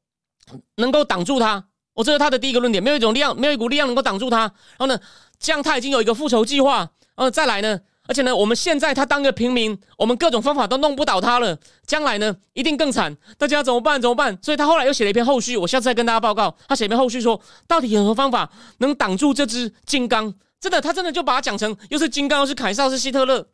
[0.78, 1.65] 能够挡住他。
[1.93, 4.39] 我这是他的第一个论点，没有一种力量，没有一股力量能够挡住他。
[4.39, 5.00] 然后呢，
[5.39, 6.78] 这样他已经有一个复仇计划，
[7.15, 7.80] 然后再来呢。
[8.08, 11.58] 而且呢，我们现在他当个平民，我们各种方法都弄不倒他了。
[11.86, 13.15] 将来呢，一定更惨。
[13.38, 14.02] 大家怎么办？
[14.02, 14.38] 怎么办？
[14.41, 16.56] 所以他后来又写了一篇后续，我下次再跟大家报告。
[16.67, 20.34] 他写一篇后续说，到底有什么方法能挡住这只金刚？
[20.60, 23.48] 真的，他真的就把它讲成又是金刚，又是凯撒，是希特勒。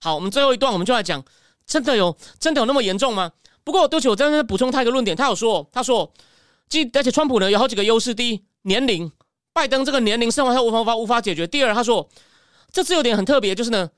[0.00, 1.24] 好，我们最后一段我们就来讲，
[1.66, 3.32] 真的有真的有那么严重吗？
[3.64, 6.12] 不过对不起，我在这补充他一个论点，他有说，他说，
[6.68, 9.10] 即而且川普呢有好几个优势：第一，年龄，
[9.52, 12.08] 拜登这个年龄生活他无法无法无法解决；第二，他说。
[12.72, 13.90] 这次有点很特别，就是呢，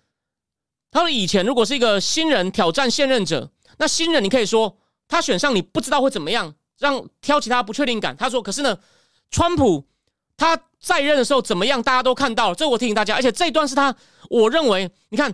[0.91, 4.77] 他说以前如果是一个新人挑战现任者，那新人你可以说
[5.09, 8.17] 他选上你不知道会怎么样，让挑起他不确定感。
[8.17, 8.77] 他说，可是呢，
[9.31, 9.87] 川普
[10.37, 12.55] 他在任的时候怎么样，大家都看到了。
[12.55, 13.95] 这我提醒大家，而且这一段是他，
[14.29, 15.33] 我认为，你看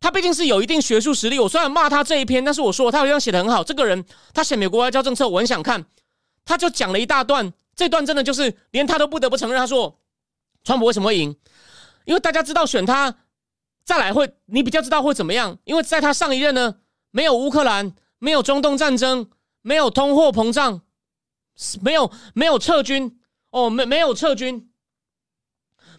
[0.00, 1.38] 他毕竟是有一定学术实力。
[1.38, 3.64] 我虽然骂他这一篇，但是我说他好像写的很好。
[3.64, 5.84] 这个人他写美国外交政策，我很想看。
[6.44, 9.58] 他就讲了一大段，这段真的就是连他都不得不承认。
[9.58, 9.98] 他说，
[10.62, 11.36] 川普为什么会赢？
[12.06, 13.14] 因为大家知道选他
[13.84, 15.58] 再来会，你比较知道会怎么样。
[15.64, 16.76] 因为在他上一任呢，
[17.10, 19.28] 没有乌克兰，没有中东战争，
[19.60, 20.80] 没有通货膨胀，
[21.82, 24.70] 没有没有撤军哦，没没有撤军，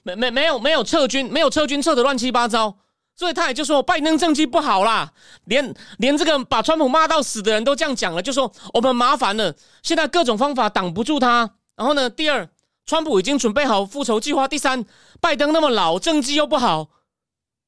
[0.01, 2.79] 没没没有没有撤军，没有撤军撤的乱七八糟。
[3.15, 5.11] 所以他也就说拜登政绩不好啦，
[5.45, 11.55] 连连这个把川普骂到死的人都这样讲了，就说我们麻烦了，现在各种方法挡不住他。
[11.75, 12.47] 然后呢，第二，
[12.85, 14.47] 川普已经准备好复仇计划。
[14.47, 14.85] 第三，
[15.19, 16.89] 拜登那么老，政绩又不好，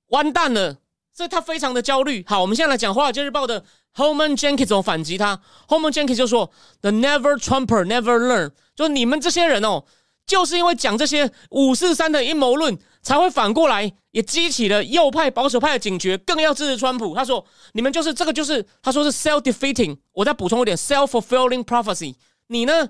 [0.08, 0.78] 完蛋了，
[1.14, 2.24] 所以他非常的焦虑。
[2.28, 3.64] 好，我们现在来讲《华尔街日报》的
[3.96, 5.42] HOMAN Jenkins 怎么反击他。
[5.68, 9.84] ，HOMAN Jenkins 就说：“The never Trumper never learn。”就你们这些人哦，
[10.26, 12.78] 就是因为讲这些五四三的阴谋论。
[13.02, 17.16] 才会反过来，也激起了右派保守派的警觉，更要支持川普。
[17.16, 22.16] 他说：“你们就是这个，就是他说是 self defeating。”我再补充一点，self fulfilling prophecy。
[22.48, 22.90] 你呢，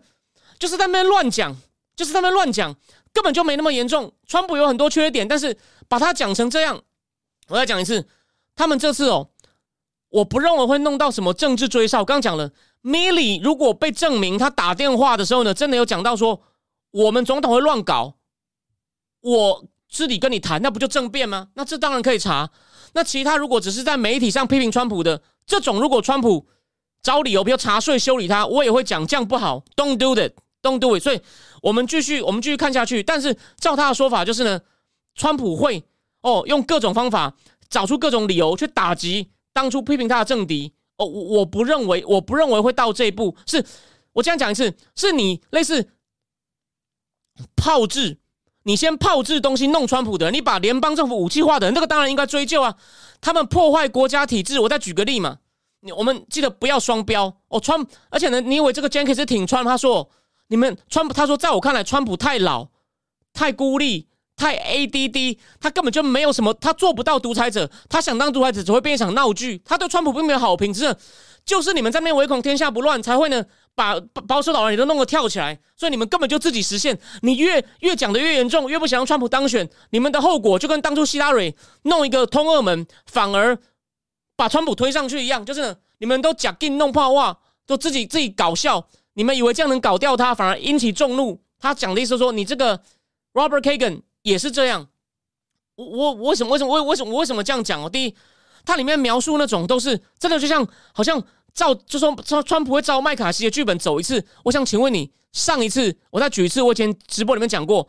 [0.57, 1.55] 就是在那边乱讲，
[1.95, 2.75] 就是在那边乱讲，
[3.13, 4.13] 根本就没那么严重。
[4.25, 6.81] 川普有很多缺点，但是把他讲成这样，
[7.47, 8.07] 我再讲一次，
[8.55, 9.29] 他们这次哦，
[10.09, 11.99] 我不认为会弄到什么政治追杀。
[11.99, 12.51] 我刚讲了
[12.83, 16.41] ，Milly 如果被证明他打电话的时候呢，真的有讲到说
[16.91, 18.15] 我们总统会乱搞，
[19.21, 19.65] 我。
[19.91, 21.47] 是你跟你谈，那不就政变吗？
[21.55, 22.51] 那这当然可以查。
[22.93, 26.45] 那其他如果只是在媒体上批评川普的这种，如果川普
[27.01, 29.63] 找理由，比如查税修理他，我也会讲这样不好。
[29.75, 31.01] Don't do it，Don't do it。
[31.01, 31.19] 所以
[31.61, 33.01] 我们继续，我们继续看下去。
[33.03, 34.59] 但是照他的说法，就是呢，
[35.15, 35.83] 川普会
[36.21, 37.33] 哦用各种方法
[37.69, 40.73] 找出各种理由去打击当初批评他的政敌。
[40.97, 43.35] 哦，我我不认为，我不认为会到这一步。
[43.45, 43.63] 是
[44.13, 45.89] 我这样讲一次，是你类似
[47.55, 48.17] 炮制。
[48.63, 52.75] 你先炮制东西弄川普的，你把联邦政府武器化的人，这个当然应该追究啊！
[53.21, 55.39] 他们破坏国家体制，我再举个例嘛。
[55.79, 59.63] 你我们记得不要双标哦，川，而且呢，你以为这个 Jenkins 挺川？
[59.63, 60.07] 他说
[60.49, 62.67] 你们川普，他说在我看来，川普太老、
[63.33, 69.61] 太孤立、太 ADD，他根本就没有什么，他做不到独裁者，他想当独裁者只会变一场闹剧。
[69.63, 70.95] 他对川普并没有好评，只是
[71.45, 73.45] 就是你们在那唯恐天下不乱，才会呢。
[73.75, 76.99] 把保守党人也都弄个跳起来，所以你们根本就自己实现。
[77.21, 83.57] 你越越讲的越严重，越不想让川普当选，你们的后果就跟当初希拉蕊弄一个通俄门，反而
[84.35, 88.85] 把川普推上去一样，就是你们都假定弄炮话，都自己自己搞笑。
[89.19, 91.37] 你们以为这样能搞掉他，反而引起众怒。
[91.59, 92.81] 他讲的意思是说，你这个
[93.33, 94.87] Robert Kagan 也是这样。
[95.75, 97.89] 我我为什么为什么为为什么我为什么这样讲哦？
[97.89, 98.15] 第一，
[98.63, 101.21] 它里面描述那种都是真的，就像好像。
[101.51, 107.85] 照就说川川普会照麦卡锡的剧本走一次，我想请问你，上一次我再举一次，我以前直播里面讲过，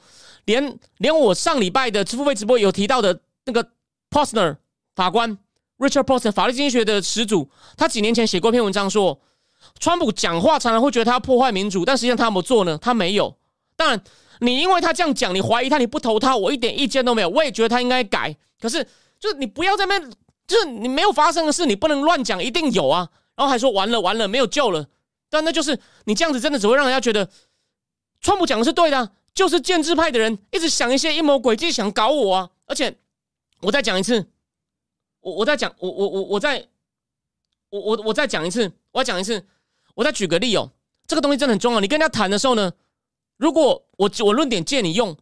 [0.47, 3.71] 连连我上礼拜的支付费直播有提到的那个
[4.11, 4.57] Posner
[4.97, 5.39] 法官
[5.77, 9.21] Richard Posner 法律经济学的始祖，他几年前写过一篇文章说，
[9.81, 12.79] 川普讲话常常会觉得他要破坏民主，但实际上他有没有做呢？
[12.81, 13.35] 他没有。
[13.75, 14.01] 当然，
[14.41, 17.29] 你因为他这样讲，你怀疑他，你不投他，我一点意见都没有。
[17.31, 18.87] 我也觉得他应该改，可是
[19.19, 19.99] 就是你不要在那，
[20.47, 23.09] 就是你没有发生的事，你不能乱讲，一定有啊。
[23.35, 24.87] 然后还说完了完了没有救了，
[25.31, 27.31] 但那就是你这样子真的只会让人家觉得，
[28.21, 32.51] 川普讲的是对的，就是建制派的人一直想一些阴谋诡计想搞我啊！
[32.67, 32.95] 而且
[33.63, 34.27] 我再讲一次，
[35.21, 36.67] 我我再讲我我我我再
[37.71, 39.47] 我我我再讲一次，我要讲一次，
[40.01, 40.71] 我再举个例哦，
[41.07, 41.81] 这个东西真的很重要。
[41.81, 42.73] 你跟人家谈的时候呢，
[43.37, 45.15] 如果我我论点借你用，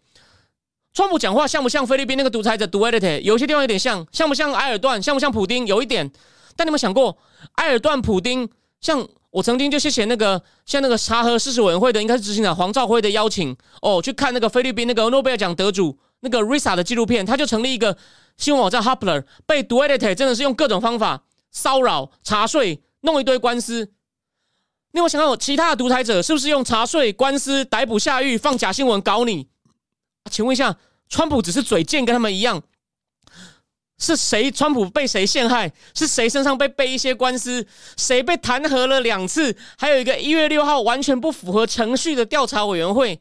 [0.94, 3.18] 川普讲话像不像菲律宾那个独裁者杜埃特？
[3.18, 5.02] 有些地方有点像，像不像埃尔段？
[5.02, 5.66] 像不像普丁？
[5.66, 6.08] 有一点。
[6.54, 7.18] 但你有想过，
[7.56, 8.48] 埃尔段、普丁，
[8.80, 17.96] 像我曾经就谢谢那个像那个查核事实委员会的，应该是执行长黄兆辉的邀请哦，去看那个菲律宾那个诺贝尔奖得主那个 Risa 的纪录片，他就成立一个
[18.36, 23.90] 新闻网站 Hapler，被 Duality 真的是用各种方法骚扰、查税、弄一堆官司。
[24.92, 29.46] 你有想到其他的独裁者是不是用查税、官司、逮捕、下狱、放假新闻搞你？
[30.30, 30.76] 请问一下，
[31.08, 32.62] 川普只是嘴贱，跟他们一样？
[33.98, 34.50] 是谁？
[34.50, 35.72] 川普被谁陷害？
[35.92, 37.66] 是谁身上被背一些官司？
[37.96, 39.56] 谁被弹劾了两次？
[39.76, 43.20] 还有一个一月六号完全不符合程序的调查委员会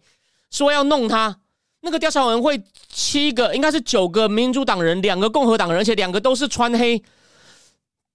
[0.52, 1.40] 说要弄他。
[1.82, 7.02] 那个调查委员会七个，应该是九个民主党人，两个共和党人，而且两个都是穿黑。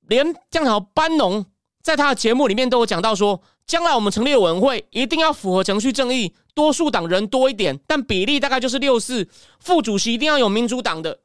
[0.09, 1.45] 连这样班农
[1.83, 9.29] 在他的节目里面都有讲到说，将来我们成立的委员会一定要符合程序正义，多数党人多一点，但比例大概就是六四，
[9.59, 11.19] 副主席一定要有民主党的。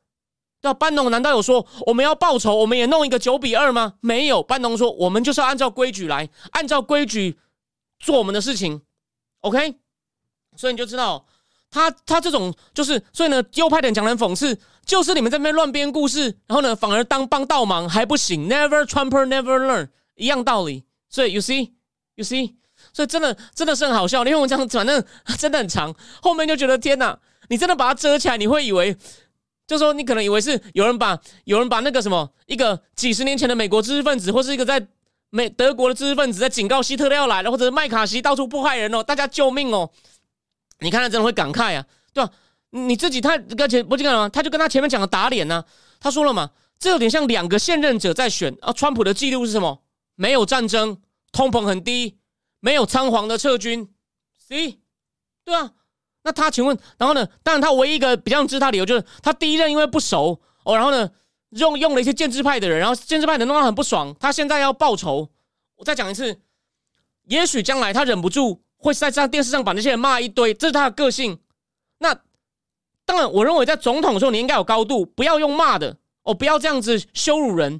[0.63, 3.93] 那班农难道有说我们要报仇，我们也弄一个九比二吗？
[4.01, 7.37] 没有，班农说我们就是要按照规矩来，按照规矩
[7.99, 8.81] 做我们的事情。
[9.41, 9.75] OK，
[10.55, 11.25] 所以你就知道
[11.69, 20.83] 他他这种就是，所以呢，右派点讲人讽刺，就是你们在那边乱编故事，然后呢，反而当帮倒忙还不行，Never Trumper Never Learn，一样道理。
[21.09, 22.55] 所以 You see，You see，
[22.91, 24.25] 所以真的真的是很好笑。
[24.25, 25.03] 因为我这样反正
[25.39, 27.17] 真的很长，后面就觉得天哪，
[27.49, 28.97] 你真的把它遮起来，你会以为。
[29.65, 34.87] 就说你可能以为是有人把有人把那个什么一个几十年前的美国知识分子，或是一个在
[35.29, 39.91] 美德国的知识分子在警告希特勒要来了，或者是麦卡锡到处迫害人哦，大家救命哦！
[40.79, 42.31] 你看他真的会感慨啊，对吧？
[42.69, 44.29] 你自己他跟前不就干嘛？
[44.29, 45.61] 他就跟他前面讲的打脸呢。
[45.99, 48.71] 他说了嘛，这有点像两个现任者在选啊。
[48.71, 49.81] 川普的记录是什么？
[50.17, 50.99] 没有战争，
[51.31, 52.17] 通膨很低，
[52.59, 53.89] 没有仓皇的撤军。
[54.37, 54.81] C，
[55.45, 55.71] 对啊。
[56.23, 57.25] 那他请问，然后呢？
[57.41, 61.09] 当然，他唯一一个比较支持他理由就是他第一任因为不熟哦，然后呢
[61.51, 65.29] 用用了一些建制派的人，然后建制派的弄他很不爽，他现在要报仇。
[65.77, 66.41] 我再讲一次，
[67.29, 71.39] 也许将来他忍不住会在在电视上把那些人骂一堆，这是他的个性。
[71.99, 72.13] 那
[73.05, 77.79] 当然，我认为在总统的时候你应该有高度，不要用骂的哦，不要这样子羞辱人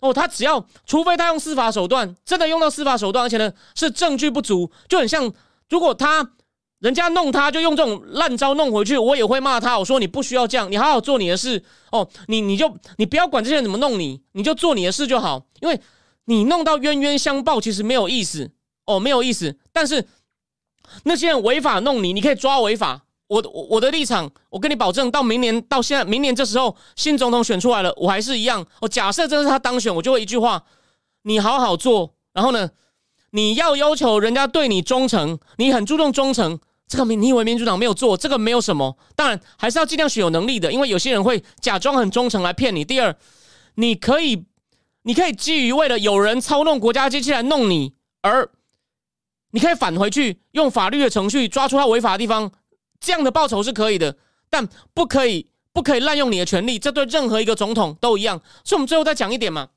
[0.00, 0.12] 哦。
[0.12, 5.32] 他只要除非他用司法手段，真的用到司法手段，而且呢是证据不足，就很像
[5.68, 6.32] 如果他。
[6.80, 9.78] 人家弄他，就用这种烂招弄回去，我也会骂他。
[9.78, 12.08] 我说你不需要这样，你好好做你的事哦。
[12.26, 15.44] 你你就你不要管这些人怎么弄你，你就做你的事就好。
[15.60, 15.78] 因为
[16.24, 18.52] 你弄到冤冤相报，其实没有意思
[18.86, 19.58] 哦，没有意思。
[19.74, 20.08] 但是
[21.04, 23.02] 那些人违法弄你，你可以抓违法。
[23.30, 28.66] 我我我的立场，我跟你保证，到明年到现在，明年这时候新总统选出来了，我还是一样。
[28.80, 30.64] 我假设真的是他当选，我就会一句话：
[31.22, 32.12] 你好好做。
[32.32, 32.70] 然后呢，
[33.30, 36.58] 你要要求人家对你忠诚，你很注重忠诚。
[36.88, 38.98] 这个民，你以为民主党没有做这个没有什么？
[39.14, 42.84] 当然还是要尽量选有能力的，因为有些人会假装很忠诚来骗你。
[42.84, 43.14] 第二，
[43.76, 44.44] 你可以，
[45.02, 48.50] 你可以基于为了有人操弄国家机器来弄你，而
[49.52, 52.50] 你可以返回去用法律的程序抓出他违法的地方，
[53.00, 54.14] 这样的报酬是可以的，
[54.48, 58.40] 但不可以不可以滥用你的权利，这对任何一个总统都一样。
[58.62, 59.68] 所以，我们最后再讲一点嘛，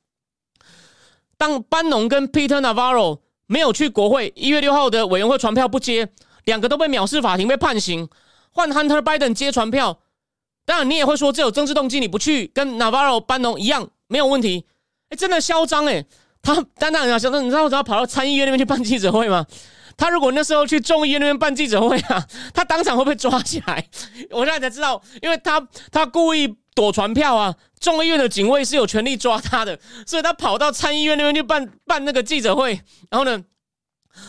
[1.37, 6.09] 当班农跟 Peter Navarro 没有去国会一月六号的委员会传票不接。
[6.45, 8.09] 两个都被藐视法庭被判刑，
[8.51, 9.99] 换 Hunter Biden 接传票。
[10.65, 14.65] 当然，你也会说这有政治动机，你不去跟 Navarro 班农一样没有问题。
[15.07, 16.05] 哎，真的嚣张哎！
[16.41, 19.45] 他单单很嚣张，你知道我只要跑到参议院那边去办记者会吗？
[19.97, 23.87] 他如果那时候去众议院那边办记者会啊， 他当场会被抓起来。
[24.31, 32.79] 我现在才知道，因为他他故意躲传票啊，众议院的警卫是有权利抓他的，所以他跑到参议院那边去办办那个记者会，
[33.09, 33.41] 然后呢？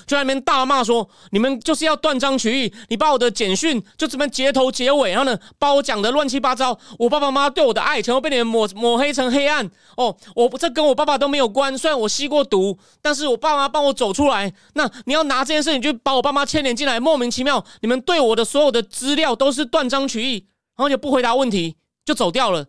[0.06, 6.78] 就在那边大骂说：“你们就是要断章取义，你把我的简讯就这么截头截尾，然后呢，把我讲的乱七八糟。
[6.98, 9.70] 我爸爸妈妈对我的爱，全部被你们抹抹黑成黑暗。
[9.96, 11.76] 哦，我这跟我爸爸都没有关。
[11.76, 14.52] 虽然我吸过毒，但是我爸妈帮我走出来。
[14.72, 17.64] 那你要拿这件事情就把我爸妈牵连进来，莫名其妙。
[17.80, 22.66] 你们对我的所有的资料都是断章取义，然后就不回答问题就走掉了。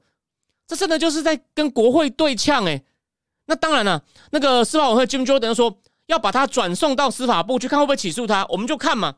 [0.68, 2.84] 这真的就是在跟国会对呛诶。
[3.46, 5.80] 那当然了，那个司法委员会 Jim Jordan 说。
[6.08, 9.16] 要把他转送到司法部去看会不会起诉他，我们就看嘛，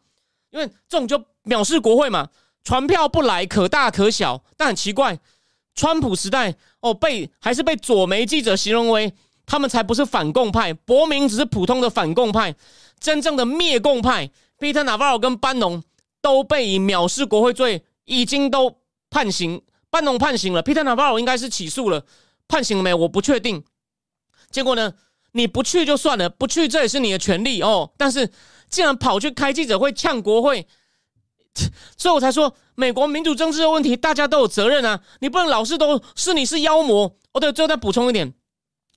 [0.51, 2.29] 因为这种就藐视国会嘛，
[2.63, 5.19] 传票不来可大可小，但很奇怪，
[5.75, 9.13] 川普时代哦被还是被左媒记者形容为
[9.45, 12.55] 他们才不是反共派，伯明只是普通的反共派，
[12.99, 15.83] 真正的灭共派，Peter Navarro 跟班农
[16.21, 18.77] 都被以藐视国会罪已经都
[19.09, 22.05] 判刑，班农判刑了，Peter Navarro 应该是起诉了，
[22.47, 22.93] 判刑了没？
[22.93, 23.63] 我不确定，
[24.49, 24.93] 结果呢？
[25.37, 27.91] 你不去就算了，不去这也是你的权利哦。
[27.95, 28.27] 但是，
[28.69, 30.67] 既然跑去开记者会呛国会，
[31.95, 34.99] 所以我才说，美国民主政治的问题，大家都有责任啊。
[35.19, 37.39] 你不能老是都是你是妖魔哦。
[37.39, 38.33] 对，最后再补充一点，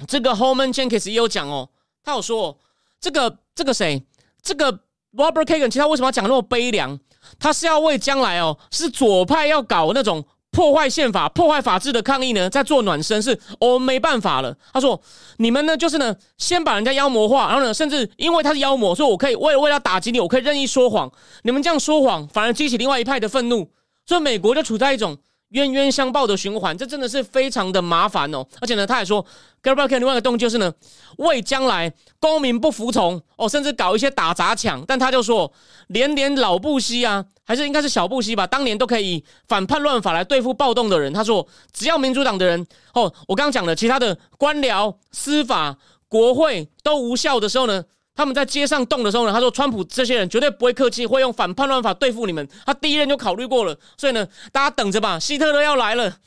[0.09, 1.69] 这个 Holman Jenkins 也有讲哦，
[2.03, 2.59] 他有说，
[2.99, 4.03] 这个这个谁，
[4.43, 4.73] 这个
[5.13, 6.99] Robert Kagan，其实他为什么要讲那么悲凉？
[7.39, 10.25] 他是要为将来哦，是左派要搞那种。
[10.61, 14.55] 破坏宪法、破坏法治的抗议呢，在做暖身，是哦没办法了。
[14.75, 15.01] 他说
[15.39, 21.11] ：“你们呢，就是呢，先把人家妖魔化，然后呢，甚至因为他是妖魔，所以我可以为了为了打击你，我可以任意说谎。
[21.45, 23.71] 你们这样说谎，反而激起另外一派的愤怒，
[24.05, 25.17] 所以美国就处在一种。”
[25.51, 28.45] 冤冤相报的循环，这真的是非常的麻烦哦。
[28.61, 29.25] 而且呢，他还说
[29.63, 30.73] g a b r i e l 另外一个动机就是呢，
[31.19, 34.85] 为将来公民不服从哦，甚至搞一些打砸抢。
[34.87, 35.53] 但他就说，
[35.89, 41.13] 连连老布希啊，还是应该是小布希吧，当年都可以反叛乱法来对付暴动的人。
[41.13, 45.77] 他说，只要民主党的人哦，我刚刚讲的其他的官僚、司法、
[46.09, 47.85] 国会都无效的时候呢。
[48.15, 52.47] 他们在街上动的时候呢，他说川普这些人绝对不会客气，会用反叛乱法对付你们。
[52.67, 56.19] 他第一任就考虑过了，所以呢，大家等着吧，希特勒要来了。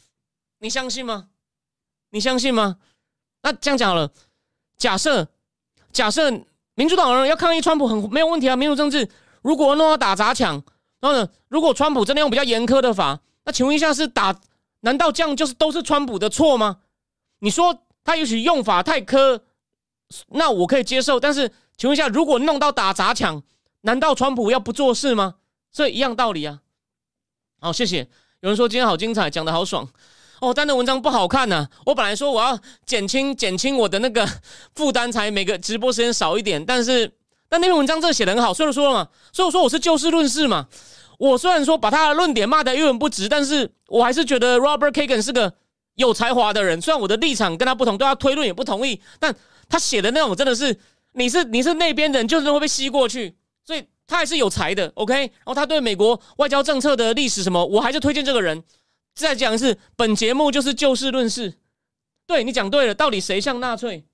[0.59, 1.27] 你相信吗？
[2.11, 2.77] 你相信吗？
[3.43, 4.09] 那这样讲好了，
[4.77, 5.27] 假设
[5.91, 6.31] 假设
[6.75, 9.07] 民主党人要抗议川普很没有问题啊，民主政治
[9.41, 10.53] 如果弄到打砸抢，
[10.99, 14.35] 然后呢，如果川普真的用比较严苛的法，那请问一下是打？
[14.81, 16.79] 难道这样就是都是川普的错吗？
[17.39, 19.39] 你说他也许用法太苛，
[20.29, 21.19] 那我可以接受。
[21.19, 23.41] 但是请问一下，如果弄到打砸抢，
[23.81, 25.35] 难道川普要不做事吗？
[25.71, 26.59] 所以一样道理啊。
[27.59, 28.07] 好，谢谢。
[28.41, 29.87] 有人说今天好精彩，讲的好爽
[30.41, 30.53] 哦。
[30.53, 31.67] 但那文章不好看呢。
[31.85, 34.27] 我本来说我要减轻减轻我的那个
[34.75, 36.63] 负担，才每个直播时间少一点。
[36.65, 37.09] 但是
[37.47, 39.07] 但那篇文章真的写的很好，所以说了嘛。
[39.31, 40.67] 所以我说我是就事论事嘛。
[41.17, 45.53] 我虽然说把他的论点骂得一文不值，但是我还是觉得 Robert Kagan 是个
[45.95, 46.81] 有才华的人。
[46.81, 49.33] 虽然我的立场跟他不同，对他推论也不同意，但
[49.69, 50.77] 他写的那种真的是，
[51.13, 54.91] 你是你是那边人，就是会被吸过去，所以他还是有才的。
[54.95, 58.63] OK，然后他对美国外交政策的历史什么，我还是推荐这个人。
[59.15, 61.53] 再讲一次，本节目就是就事论事。
[62.25, 64.05] 对你讲对了，到底谁像纳粹？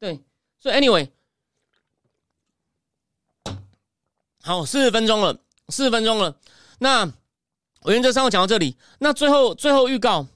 [0.00, 0.20] 对，
[0.58, 1.08] 所以 Anyway。
[4.42, 6.36] 好，四十分钟了，四十分钟了。
[6.80, 7.12] 那
[7.82, 8.76] 我原则上讲到这里。
[8.98, 10.26] 那最后，最后预告，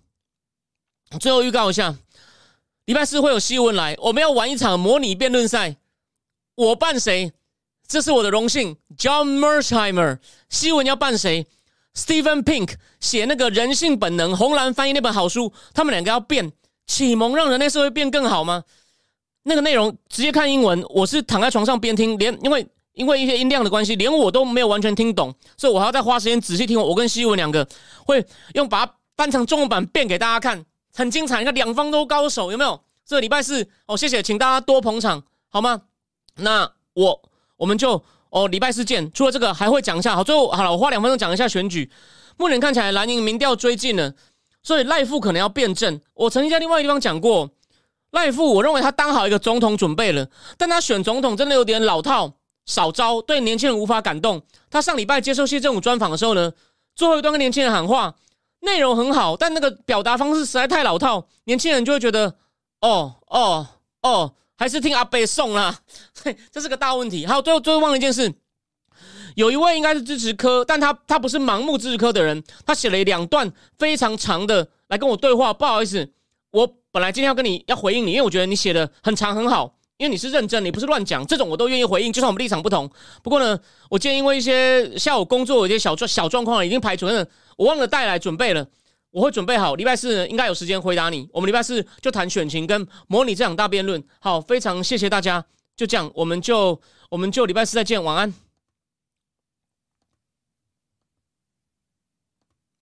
[1.18, 1.97] 最后预告一下，
[2.87, 5.76] 礼拜四会有西文来，我们要玩一场模拟辩论赛。
[6.55, 7.32] 我扮谁？
[7.87, 8.76] 这是我的荣幸。
[8.97, 10.18] John Mersheimer，
[10.49, 11.47] 西文要扮谁
[11.97, 16.53] ？Stephen Pink 写那个人性本能，红蓝翻译那本好书，他们两个要变
[16.87, 18.62] 启蒙，让人类社会变更好吗？
[19.43, 22.66] 那个内容直接看英文，我是躺在床上边听，连因为。
[22.97, 26.80] 因为一些音量的关系，连我都没有完全听懂，所以我还要再花时间仔细听。
[26.80, 27.68] 我跟西文两个
[28.07, 28.24] 会
[28.55, 30.64] 用把它翻成中文版变给大家看，
[30.97, 31.38] 很精彩。
[31.38, 32.80] 你看两方都高手，有没有？
[33.05, 35.82] 这个礼拜四哦，谢谢，请大家多捧场，好吗？
[36.38, 37.22] 那我
[37.57, 39.12] 我们就哦礼拜四见。
[39.12, 40.16] 除了这个，还会讲一下。
[40.16, 41.88] 好，最后好了，我花两分钟讲一下选举。
[42.36, 44.12] 目前看起来蓝营民调追进了，
[44.62, 46.01] 所以赖富可能要辩证。
[46.14, 47.51] 我曾经在另外一个地方讲过，
[48.11, 50.28] 赖富我认为他当好一个总统准备了，
[50.59, 52.32] 但他选总统真的有点老套。
[52.66, 54.42] 少招对年轻人无法感动。
[54.68, 56.53] 他上礼拜接受谢政武专访的时候呢，
[56.97, 58.12] 最后一段跟年轻人喊话，
[58.61, 62.34] 内容很好，但那个表达方式实在太老套，年轻人就会觉得，
[62.80, 63.66] 哦哦
[64.02, 65.78] 哦，还是听阿北送啦，
[66.50, 67.26] 这是个大问题。
[67.26, 68.32] 还有最后最后忘了一件事，
[69.34, 75.52] 有一位应该是支持科，但他他不是盲目支持科的人，他写了两段非常长的来跟我对话。
[75.52, 76.11] 不好意思，
[76.50, 79.74] 我本来今天要跟你要回应你，因为我觉得你写的很长很好。
[79.98, 82.86] 因为你是认真，你不是乱讲，这种我都愿意回应，就算我们立场不同。
[83.22, 87.26] 不过呢，我今天因为一些下午工作有些小状小状况已经排除了，
[87.57, 88.66] 我忘了带来准备了，
[89.11, 91.28] 我会准备好，礼拜四应该有时间回答你。
[91.32, 94.02] 我们礼拜四就谈选情跟模拟这场大辩论。
[94.20, 95.44] 好，非常谢谢大家，
[95.76, 96.80] 就这样，我们就
[97.11, 98.45] 我们就礼拜四再见，晚安。